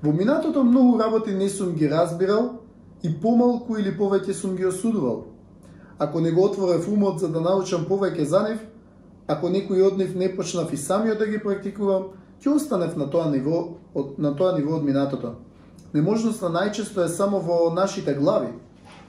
[0.04, 2.50] Во минатото многу работи не сум ги разбирал
[3.04, 5.33] и помалку или повеќе сум ги осудувал.
[6.00, 8.60] Ако не го отворев умот за да научам повеќе за нив,
[9.28, 13.30] ако некој од нив не почнав и самиот да ги практикувам, ќе останев на тоа
[13.32, 15.36] ниво од, на тоа ниво од минатото.
[15.94, 18.50] Неможноста најчесто е само во нашите глави,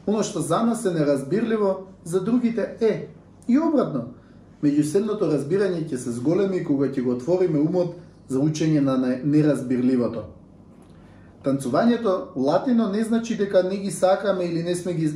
[0.07, 3.09] Оно што за нас е неразбирливо, за другите е.
[3.49, 4.15] И обратно,
[4.63, 7.97] меѓуселното разбирање ќе се зголеми кога ќе го отвориме умот
[8.29, 10.25] за учење на неразбирливото.
[11.45, 15.11] Танцувањето латино не значи дека не ги сакаме или не сме ги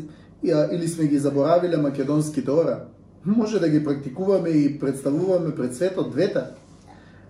[0.44, 2.80] или сме ги заборавиле македонските ора.
[3.26, 6.40] Може да ги практикуваме и представуваме пред светот двете.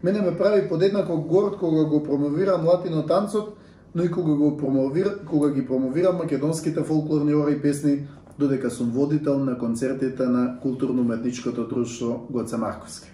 [0.02, 3.56] Мене ме прави подеднако горд кога го промовирам латино танцот,
[3.94, 8.06] но и кога го промовир, кога ги промовирам македонските фолклорни ора и песни,
[8.38, 13.10] додека сум водител на концертите на културно-уметничкото друштво Гоце Марковски.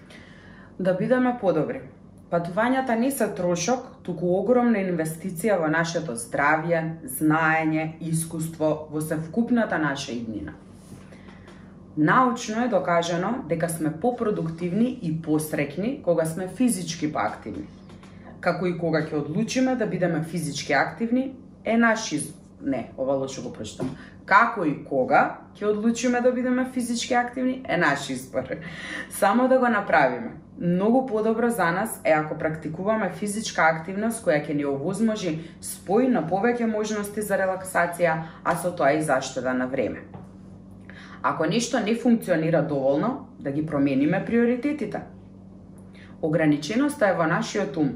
[0.81, 1.81] Да бидеме подобри.
[2.35, 6.81] Патувањата не се трошок, туку огромна инвестиција во нашето здравје,
[7.19, 10.57] знаење, искуство, во севкупната наша иднина.
[11.97, 17.69] Научно е докажано дека сме попродуктивни и посрекни кога сме физички поактивни
[18.45, 21.31] како и кога ќе одлучиме да бидеме физички активни,
[21.65, 22.41] е наш избор.
[22.65, 23.91] Не, ова лошо го прочитам.
[24.25, 28.57] Како и кога ќе одлучиме да бидеме физички активни, е наш избор.
[29.11, 30.33] Само да го направиме.
[30.59, 36.23] Многу подобро за нас е ако практикуваме физичка активност која ќе ни овозможи спој на
[36.25, 40.07] повеќе можности за релаксација, а со тоа и заштеда на време.
[41.23, 45.01] Ако нешто не функционира доволно, да ги промениме приоритетите.
[46.23, 47.91] Ограниченоста е во нашиот ум,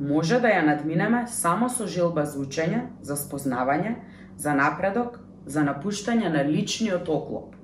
[0.00, 3.94] може да ја надминеме само со желба за учење, за спознавање,
[4.36, 7.54] за напредок, за напуштање на личниот оклоп.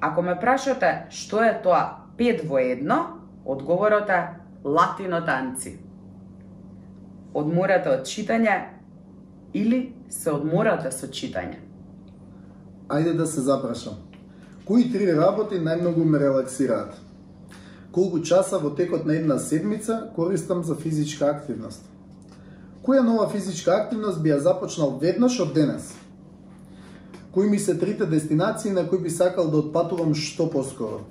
[0.00, 3.00] Ако ме прашате што е тоа пет во едно,
[3.44, 4.20] одговорот е
[4.64, 5.78] латино танци.
[7.34, 8.56] Одморате од читање
[9.54, 11.58] или се одморате со читање?
[12.88, 13.94] Ајде да се запрашам.
[14.64, 16.94] Кои три работи најмногу ме релаксираат?
[17.92, 21.82] Колку часа во текот на една седмица користам за физичка активност?
[22.82, 25.90] Која нова физичка активност би ја започнал веднаш од денес?
[27.32, 31.04] Кои ми се трите дестинации на кои би сакал да отпатувам што поскоро?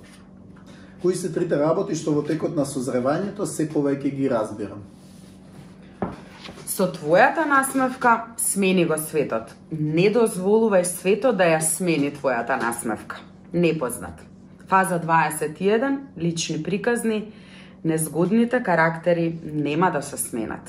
[1.02, 4.82] Кои се трите работи што во текот на созревањето се повеќе ги разбирам?
[6.68, 9.54] Со твојата насмевка смени го светот.
[9.72, 13.24] Не дозволувај светот да ја смени твојата насмевка.
[13.52, 14.20] Непознат.
[14.68, 17.32] Фаза 21, лични приказни,
[17.84, 20.68] незгодните карактери нема да се сменат.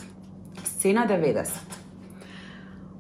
[0.64, 1.81] Сцена 90.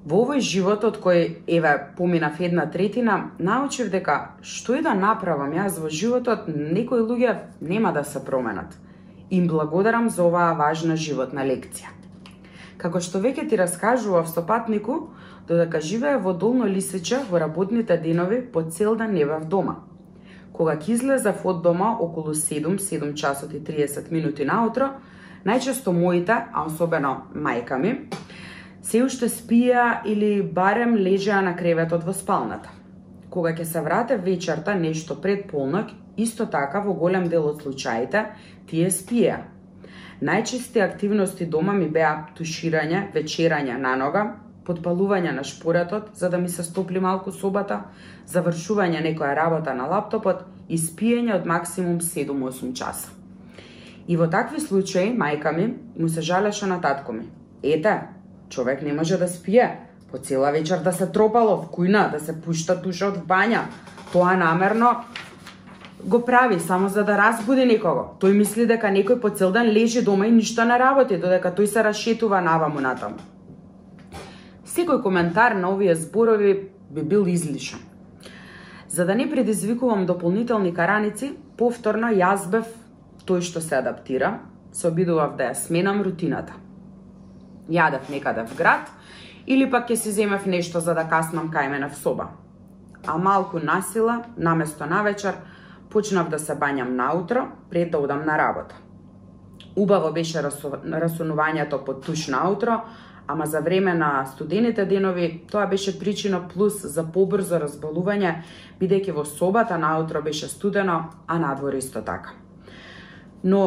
[0.06, 5.78] Во овој животот кој еве поминав една третина, научив дека што и да направам јас
[5.80, 8.74] во животот, некои луѓе нема да се променат.
[9.30, 11.94] Им благодарам за оваа важна животна лекција.
[12.78, 15.14] Како што веќе ти раскажував со патнику,
[15.48, 19.80] додека живее во Долно Лисиче во работните денови по цел ден не бев дома–
[20.62, 24.92] Кога ќе излезав од дома околу 7, 7 часот и 30 минути наутро,
[25.48, 27.94] најчесто моите, а особено мајка ми,
[28.82, 32.70] се уште спија или барем лежеа на креветот во спалната.
[33.30, 38.26] Кога ќе се врате вечерта нешто пред полнок, исто така во голем дел од случаите
[38.68, 39.38] тие спија.
[40.22, 44.26] Најчести активности дома ми беа туширање, вечерање на нога,
[44.66, 47.82] подпалување на шпоретот за да ми се стопли малку собата,
[48.28, 53.10] завршување некоја работа на лаптопот и спиење од максимум 7-8 часа.
[54.08, 57.30] И во такви случаи, мајка ми му се жалеше на татко ми.
[57.64, 58.21] Ете,
[58.52, 59.80] човек не може да спие,
[60.12, 63.64] по цела вечер да се тропало в кујна, да се пушта тушот в бања.
[64.12, 64.96] Тоа намерно
[66.04, 68.18] го прави само за да разбуди некого.
[68.20, 71.66] Тој мисли дека некој по цел ден лежи дома и ништо не работи, додека тој
[71.66, 73.22] се расшетува наваму натаму.
[74.68, 77.80] Секој коментар на овие зборови би бил излишен.
[78.88, 82.68] За да не предизвикувам дополнителни караници, повторно јас бев
[83.26, 84.40] тој што се адаптира,
[84.72, 86.54] се обидував да ја сменам рутината.
[87.72, 88.92] Јадев некаде в град,
[89.48, 92.30] или пак ќе си земев нешто за да каснам кај мене в соба.
[93.08, 95.34] А малку насила, наместо на вечер,
[95.90, 98.76] почнав да се бањам наутро, пред да одам на работа.
[99.76, 102.82] Убаво беше расунувањето под туш наутро,
[103.28, 108.36] ама за време на студените денови тоа беше причина плюс за побрзо разболување,
[108.80, 112.36] бидејќи во собата наутро беше студено, а надвор исто така.
[113.44, 113.62] Но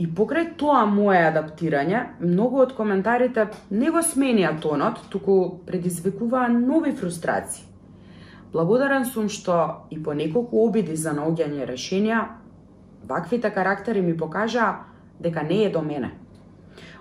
[0.00, 6.94] и покрај тоа моје адаптирање, многу од коментарите не го сменија тонот, туку предизвикуваа нови
[6.96, 7.66] фрустрации.
[8.52, 12.22] Благодарен сум што и по неколку обиди за наоѓање решенија,
[13.04, 14.86] ваквите карактери ми покажаа
[15.20, 16.14] дека не е до мене–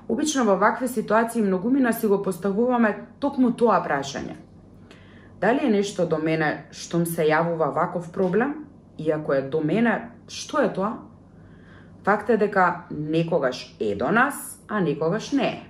[0.10, 4.38] Обично во вакви ситуации многумина си го поставуваме токму тоа прашање.
[5.42, 8.54] Дали е нешто до мене што се јавува ваков проблем?
[8.98, 10.94] И ако е до мене, што е тоа?
[12.08, 15.70] Факт е дека некогаш е до нас, а некогаш не е.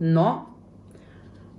[0.00, 0.46] Но,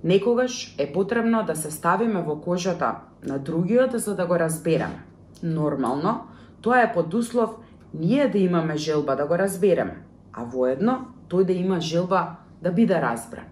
[0.04, 2.94] некогаш е потребно да се ставиме во кожата
[3.26, 5.02] на другиот за да го разбереме.
[5.42, 6.20] Нормално,
[6.60, 7.50] тоа е под услов
[7.94, 9.96] ние да имаме желба да го разбереме,
[10.32, 13.50] а воедно тој да има желба да биде разбран.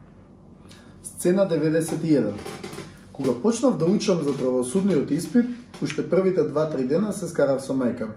[1.02, 2.30] Сцена 91.
[3.12, 5.46] Кога почнав да учам за правосудниот испит,
[5.82, 8.14] уште првите 2-3 дена се скарав со мајка ми.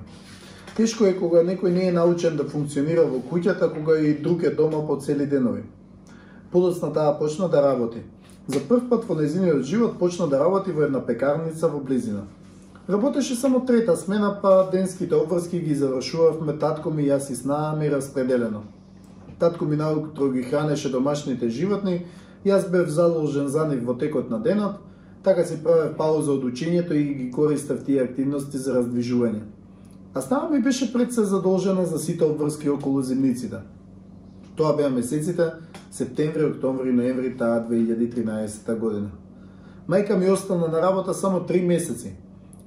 [0.74, 4.50] Тешко е кога некој не е научен да функционира во куќата, кога и друг е
[4.50, 5.62] дома по цели денови.
[6.52, 8.02] Подоцна таа почна да работи.
[8.48, 12.26] За прв пат во незиниот живот почна да работи во една пекарница во близина.
[12.90, 17.92] Работеше само трета смена, па денските обврски ги завршувавме татко ми и јас и знаеме
[17.92, 18.64] распределено.
[19.40, 22.06] Татко ми наутро ги хранеше домашните животни,
[22.46, 24.82] јас бев задолжен за нив во текот на денот,
[25.24, 29.46] така се правев пауза од учењето и ги користев тие активности за раздвижување.
[30.14, 33.58] А става ми беше пред се задолжена за сите обврски околу земниците.
[34.56, 35.52] Тоа беа месеците
[35.92, 39.10] септември, октомври, ноември таа 2013 година.
[39.90, 42.16] Мајка ми остана на работа само 3 месеци,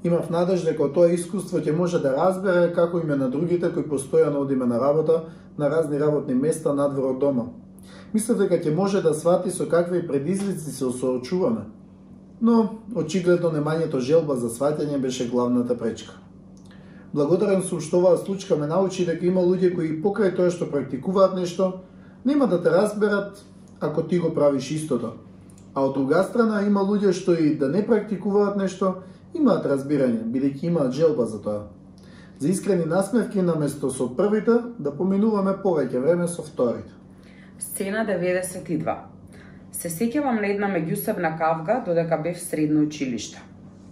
[0.06, 4.38] Имав надеж дека тоа искуство ќе може да разбере како име на другите кои постојано
[4.44, 5.24] одиме на работа
[5.58, 7.48] на разни работни места надвор од дома.
[8.14, 11.66] Мислев дека ќе може да свати со какви предизвици се соочуваме.
[12.40, 16.14] Но, очигледно немањето желба за сватење беше главната пречка.
[17.14, 21.36] Благодарен сум што оваа случка ме научи дека има луѓе кои покрај тоа што практикуваат
[21.36, 21.82] нешто,
[22.24, 23.44] нема да те разберат
[23.80, 25.12] ако ти го правиш истото.
[25.74, 29.02] А од друга страна има луѓе што и да не практикуваат нешто,
[29.34, 31.66] имаат разбирање, бидејќи имаат желба за тоа.
[32.38, 36.92] За искрени насмевки наместо со првите, да поминуваме повеќе време со вторите.
[37.58, 38.96] Сцена 92.
[39.72, 43.40] Се сеќавам на една меѓусебна кавга додека бев средно училиште.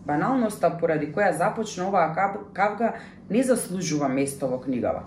[0.06, 2.12] Баналноста поради која започна оваа
[2.52, 2.94] кавга
[3.30, 5.04] не заслужува место во книгава.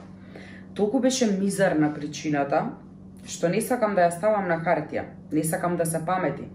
[0.75, 2.71] Толку беше мизерна причината,
[3.25, 6.49] што не сакам да ја ставам на хартија, не сакам да се памети.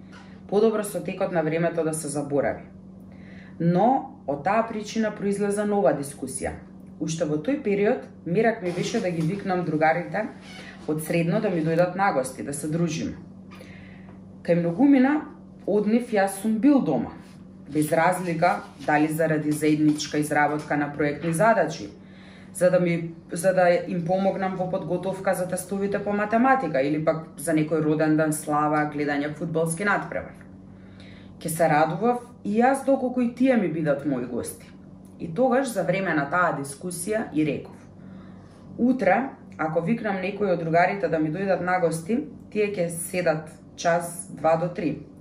[0.49, 2.62] Подобро со текот на времето да се заборави.
[3.61, 6.53] Но од таа причина произлеза нова дискусија.
[7.01, 10.28] Уште во тој период, мирак ми беше да ги викнам другарите
[10.88, 13.16] од средно да ми дојдат на гости, да се дружиме.
[14.43, 15.20] Кај многумина,
[15.66, 17.14] од нив јас сум бил дома,
[17.71, 21.91] без разлика дали заради заедничка изработка на проектни задачи,
[22.55, 27.25] за да ми за да им помогнам во подготовка за тестовите по математика или пак
[27.37, 30.37] за некој роден ден слава, гледање фудбалски надпревар.
[31.41, 34.69] Ке се радував и јас доколку и тие ми бидат мои гости.
[35.21, 37.77] И тогаш за време на таа дискусија и реков:
[38.79, 44.29] Утре, ако викнам некој од другарите да ми дојдат на гости, тие ќе седат час
[44.37, 45.12] 2 до 3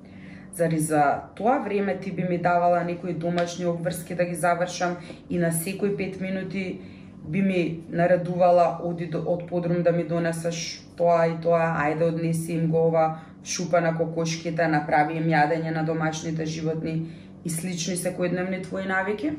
[0.54, 4.97] Зари за тоа време ти би ми давала некои домашни обврски да ги завршам
[5.30, 6.82] и на секој пет минути
[7.24, 12.54] би ми наредувала оди до, од подрум да ми донесеш тоа и тоа, ајде однеси
[12.54, 17.08] им го ова, шупа на кокошките, направи им јадење на домашните животни
[17.45, 19.32] и слични секојдневни твои навики?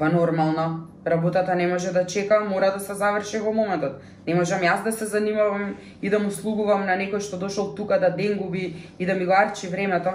[0.00, 3.98] Па нормално, работата не може да чека, мора да се заврши во моментот.
[4.26, 7.98] Не можам јас да се занимавам и да му слугувам на некој што дошол тука
[8.00, 10.14] да денгуби и да ми го арчи времето,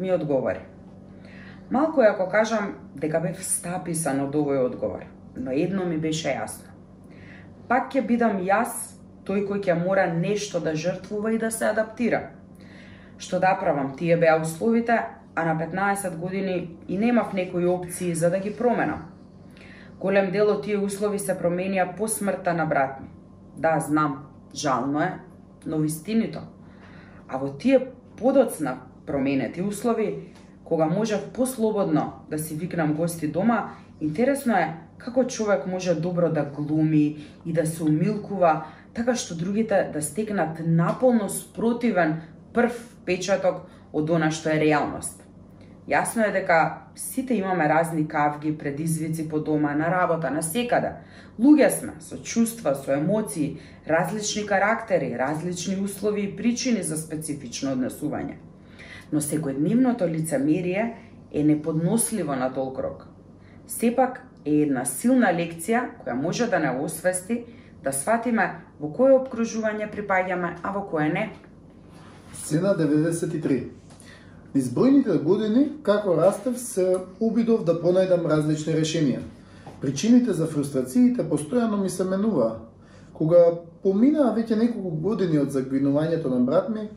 [0.00, 0.58] ми одговори.
[1.70, 5.06] Малку е ако кажам дека бев стаписан од овој одговор,
[5.36, 6.74] но едно ми беше јасно.
[7.70, 12.34] Пак ќе бидам јас тој кој ќе мора нешто да жртвува и да се адаптира.
[13.18, 14.98] Што да правам, тие беа условите,
[15.36, 19.09] а на 15 години и немав некои опции за да ги променам.
[20.00, 23.10] Голем дел од тие услови се променија по смртта на брат ми.
[23.60, 24.14] Да, знам,
[24.54, 25.12] жално е,
[25.66, 26.40] но вистинито.
[27.28, 30.32] А во тие подоцна променети услови,
[30.64, 36.44] кога можев послободно да си викнам гости дома, интересно е како човек може добро да
[36.44, 42.22] глуми и да се умилкува, така што другите да стекнат наполно спротивен
[42.54, 42.72] прв
[43.04, 45.20] печаток од она што е реалност.
[45.90, 46.56] Јасно е дека
[46.94, 50.92] сите имаме разни кавги, предизвици по дома, на работа, на секаде.
[51.40, 58.38] Луѓе сме, со чувства, со емоции, различни карактери, различни услови и причини за специфично однесување.
[59.12, 60.94] Но секојдневното лицемерие
[61.32, 63.08] е неподносливо на толк рок.
[63.66, 67.42] Сепак е една силна лекција која може да не освести
[67.82, 68.46] да сватиме
[68.78, 71.30] во кое обкружување припаѓаме, а во кое не.
[72.32, 73.79] Сцена 93
[74.54, 79.20] Низ бројните години, како растев, се обидов да пронајдам различни решенија.
[79.80, 82.56] Причините за фрустрациите постојано ми се менуваа.
[83.14, 83.44] Кога
[83.84, 86.88] поминаа веќе неколку години од загинувањето на брат ми,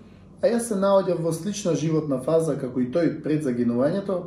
[0.42, 4.18] а јас се наоѓав во слична животна фаза како и тој пред загинувањето,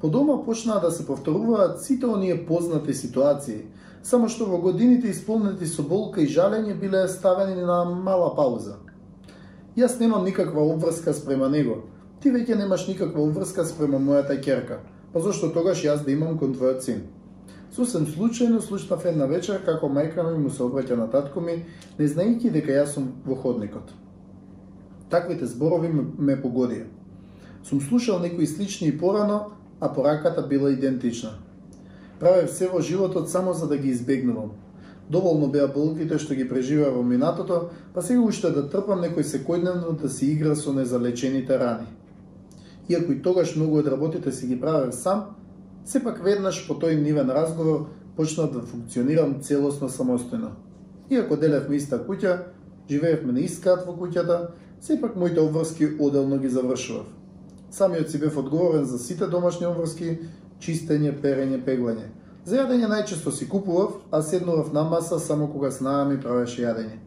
[0.00, 3.64] по дома почнаа да се повторуваат сите оние познати ситуации,
[4.02, 8.76] само што во годините исполнети со болка и жалење биле ставени на мала пауза.
[9.76, 11.86] Јас немам никаква обврска спрема него,
[12.22, 14.80] ти веќе немаш никаква врска спрема мојата керка,
[15.12, 17.02] па зашто тогаш јас да имам кон твојот син?
[17.76, 21.64] Сусен случајно слушнав една вечер како мајка ми му се обраќа на татко ми,
[21.98, 23.92] не знаејќи дека јас сум во ходникот.
[25.10, 26.86] Таквите зборови ме погодија.
[27.64, 31.30] Сум слушал некои слични и порано, а пораката била идентична.
[32.20, 34.56] Правев се во животот само за да ги избегнувам.
[35.10, 40.00] Доволно беа болките што ги преживеа во минатото, па сега уште да трпам некој секојдневно
[40.00, 41.86] да си игра со незалечените рани
[42.88, 45.36] иако и тогаш многу од работите си ги правев сам,
[45.84, 50.54] сепак веднаш по тој нивен разговор почнав да функционирам целосно самостојно.
[51.10, 52.38] Иако делевме иста куќа,
[52.90, 57.06] живеевме на искат во куќата, сепак моите обврски оделно ги завршував.
[57.70, 60.18] Самиот си бев одговорен за сите домашни обврски,
[60.60, 62.08] чистење, перење, пеглање.
[62.46, 66.98] За јадење најчесто си купував, а седнував на маса само кога снаа ми правеше јадење.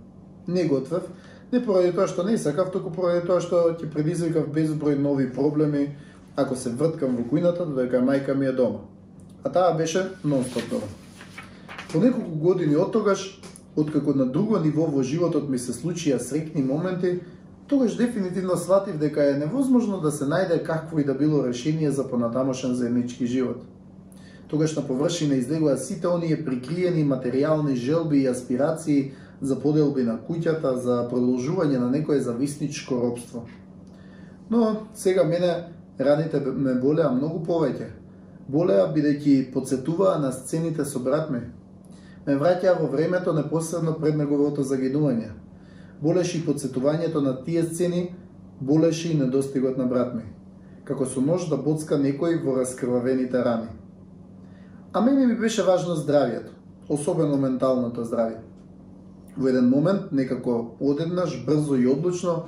[0.48, 1.08] Не готвев,
[1.52, 5.95] Не поради тоа што не сакав, туку поради тоа што ќе предизвикав безброј нови проблеми
[6.36, 8.86] ако се врткам во кујната додека мајка ми е дома.
[9.43, 10.88] А таа беше нонстоп дома.
[11.91, 13.41] По неколку години од тогаш,
[13.76, 17.20] откако на друго ниво во животот ми се случија срекни моменти,
[17.68, 22.08] тогаш дефинитивно сватив дека е невозможно да се најде какво и да било решение за
[22.08, 23.66] понатамошен заеднички живот.
[24.47, 29.12] Тогаш на површина излегува сите оние прикриени материјални желби и аспирации
[29.42, 33.46] за поделби на куќата, за продолжување на некое зависничко робство.
[34.50, 35.68] Но сега мене
[36.00, 37.88] раните ме болеа многу повеќе.
[38.48, 41.42] Болеа бидејќи подсетуваа на сцените со брат ми.
[42.26, 45.32] Ме враќаа во времето непосредно пред неговото загинување.
[46.02, 48.16] Болеше и подсетувањето на тие сцени,
[48.60, 50.24] болеше и недостигот на брат ми.
[50.84, 53.70] Како со нож да боцка некој во раскрвавените рани.
[54.94, 56.52] А мене ми беше важно здравието,
[56.90, 58.40] особено менталното здравје.
[59.40, 62.44] Во еден момент, некако одеднаш, брзо и одлучно,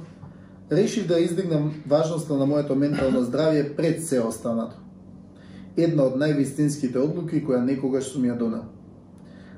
[0.72, 4.76] решив да издигнам важноста на моето ментално здравје пред се останато.
[5.78, 8.68] Една од највистинските одлуки која некогаш сум ја донел.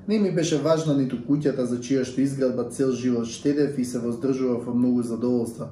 [0.07, 3.99] Не ми беше важна ниту куќата за чија што изградба цел живот штедев и се
[3.99, 5.69] воздржував во многу задоволства.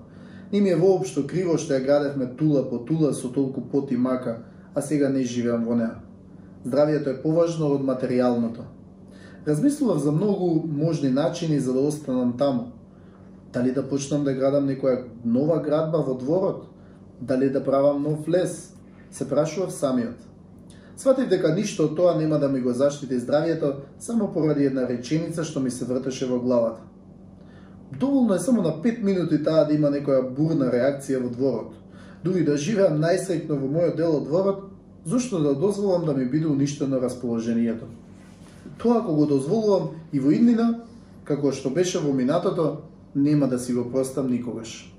[0.52, 3.98] Не ми е воопшто криво што ја градевме тула по тула со толку пот и
[3.98, 4.40] мака,
[4.74, 6.02] а сега не живеам во неа.
[6.66, 8.66] Здравјето е поважно од материјалното.
[9.48, 12.72] Размислував за многу можни начини за да останам таму.
[13.54, 16.68] Дали да почнам да градам некоја нова градба во дворот?
[17.22, 18.74] Дали да правам нов лес?
[19.12, 20.16] Се прашував самиот.
[20.96, 25.44] Сватив дека ништо од тоа нема да ми го заштити здравието само поради една реченица
[25.44, 26.82] што ми се вртеше во главата.
[28.00, 31.74] Доволно е само на 5 минути таа да има некоја бурна реакција во дворот.
[32.24, 34.64] Дури да живеам најсрекно во мојот дел од дворот,
[35.06, 37.86] зошто да дозволам да ми биде уништено расположението?
[38.78, 40.84] Тоа ако го дозволувам и во иднина,
[41.24, 42.82] како што беше во минатото,
[43.16, 44.94] нема да си го простам никогаш.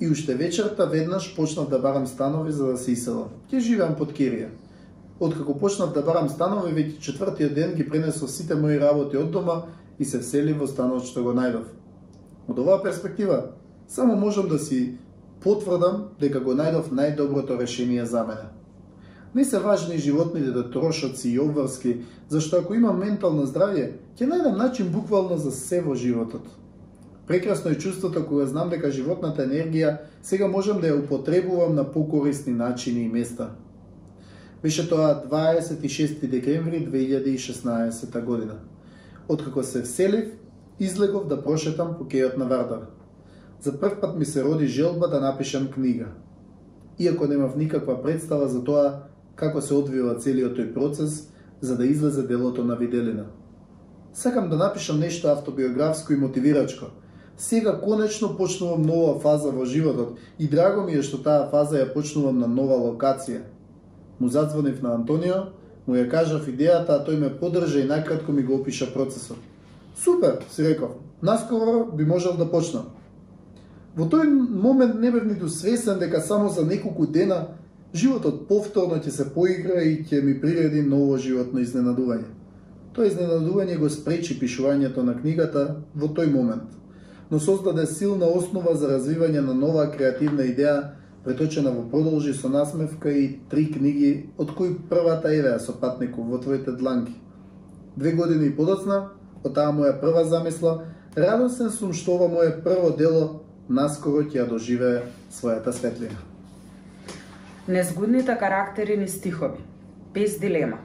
[0.00, 3.30] И уште вечерта веднаш почнав да барам станови за да се иселам.
[3.50, 4.50] Ќе живеам под Кирија.
[5.20, 9.62] Откако почнав да барам станови, веќе четвртиот ден ги пренесов сите мои работи од дома
[9.98, 11.68] и се вселив во станот што го најдов.
[12.48, 13.52] Од оваа перспектива,
[13.86, 14.98] само можам да си
[15.44, 18.50] потврдам дека го најдов најдоброто решение за мене.
[19.34, 21.96] Не се важни животните да трошоци и обврски,
[22.28, 26.44] зашто ако имам ментално здравје, ќе најдам начин буквално за се во животот.
[27.26, 32.52] Прекрасно е чувството кога знам дека животната енергија сега можам да ја употребувам на покорисни
[32.52, 33.54] начини и места.
[34.62, 38.58] Беше тоа 26 декември 2016 година.
[39.28, 40.28] Откако се вселив,
[40.80, 42.86] излегов да прошетам по кејот на Вардар.
[43.60, 46.06] За прв пат ми се роди желба да напишам книга.
[46.98, 49.02] Иако немав никаква представа за тоа
[49.42, 51.28] како се одвива целиот тој процес
[51.60, 53.26] за да излезе делото на Виделина.
[54.14, 56.86] Сакам да напишам нешто автобиографско и мотивирачко.
[57.36, 61.90] Сега конечно почнувам нова фаза во животот и драго ми е што таа фаза ја
[61.94, 63.42] почнувам на нова локација–
[64.22, 65.50] му зазвонив на Антонио,
[65.86, 69.38] му ја кажав идејата, а тој ме подржа и накратко ми го опиша процесот.
[69.98, 70.90] Супер, си реков,
[71.22, 72.92] наскоро би можел да почнам.
[73.96, 77.58] Во тој момент не бев ниту свесен дека само за неколку дена
[77.94, 82.30] животот повторно ќе се поигра и ќе ми приреди ново животно изненадување.
[82.92, 86.72] Тоа изненадување го спречи пишувањето на книгата во тој момент,
[87.30, 90.76] но создаде силна основа за развивање на нова креативна идеја
[91.24, 96.38] преточена во продолжи со насмевка и три книги, од кои првата еве со патников во
[96.38, 97.14] твоите дланки.
[97.96, 99.12] Две години и подоцна,
[99.44, 100.84] од таа моја прва замисла,
[101.16, 103.24] радосен сум што ова моје прво дело
[103.68, 106.31] наскоро ќе ја доживее својата светлина.
[107.68, 109.58] Незгодните карактери ни стихови,
[110.14, 110.78] без дилема.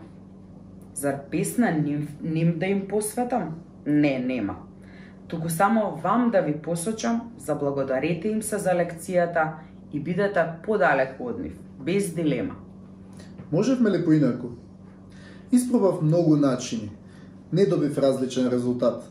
[0.93, 3.55] Зар песна ним, ним да им посветам?
[3.85, 4.55] Не, нема.
[5.27, 9.47] Туку само вам да ви посочам, заблагодарете им се за лекцијата
[9.93, 12.55] и бидете подалеку од нив, без дилема.
[13.51, 14.47] Можевме ли поинаку?
[15.51, 16.91] Испробав многу начини.
[17.51, 19.09] Не добив различен резултат.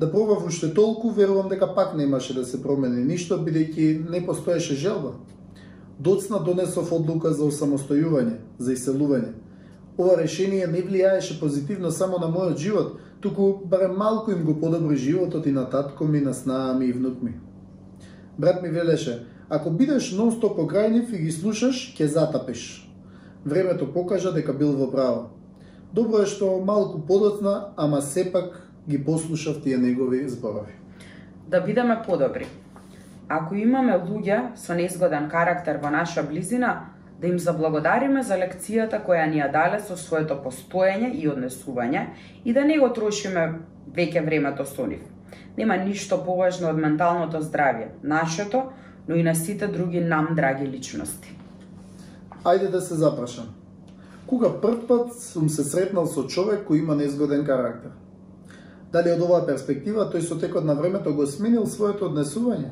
[0.00, 4.74] Да пробав уште толку, верувам дека пак немаше да се промени ништо, бидејќи не постоеше
[4.74, 5.14] желба.
[5.98, 9.32] Доцна донесов одлука за осамостојување, за иселување.
[9.98, 14.96] Ова решение не влијаеше позитивно само на мојот живот, туку барем малку им го подобри
[14.96, 17.34] животот и на татко ми, на снаа ми и внук ми.
[18.38, 22.84] Брат ми велеше, Ако бидеш нон-стоп покрај нив и ги слушаш, ќе затапеш.
[23.48, 25.22] Времето покажа дека бил во право.
[25.96, 30.76] Добро е што малку подоцна, ама сепак ги послушав тие негови зборови.
[31.48, 32.46] Да бидеме подобри.
[33.28, 36.88] Ако имаме луѓе со незгоден карактер во наша близина,
[37.20, 42.06] да им заблагодариме за лекцијата која ни ја дале со своето постоење и однесување
[42.44, 43.44] и да не го трошиме
[43.92, 45.04] веќе времето со нив.
[45.58, 48.70] Нема ништо поважно од менталното здравје, нашето,
[49.08, 51.36] но и на сите други нам драги личности.
[52.44, 53.52] Ајде да се запрашам.
[54.26, 57.92] Кога прв пат сум се сретнал со човек кој има незгоден карактер?
[58.92, 62.70] Дали од оваа перспектива тој со текот на времето го сменил своето однесување?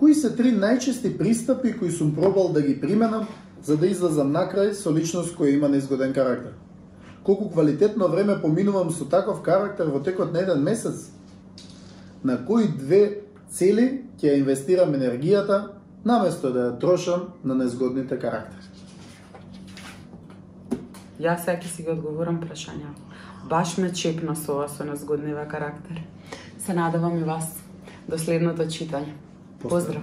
[0.00, 3.26] Кои се три најчести пристапи кои сум пробал да ги применам
[3.62, 6.54] за да излезам накрај со личност која има незгоден карактер?
[7.22, 11.12] Колку квалитетно време поминувам со таков карактер во текот на еден месец?
[12.24, 18.72] На кои две цели ќе инвестирам енергијата, наместо да ја трошам на незгодните карактери.
[21.20, 22.96] Јас сега си ги одговорам прашања.
[23.48, 26.00] Баш ме чепна со ова со незгоднива карактер.
[26.58, 27.58] Се надевам и вас
[28.08, 29.28] до следното читање.
[29.62, 29.84] Поздрав.
[29.86, 30.02] Поздрав.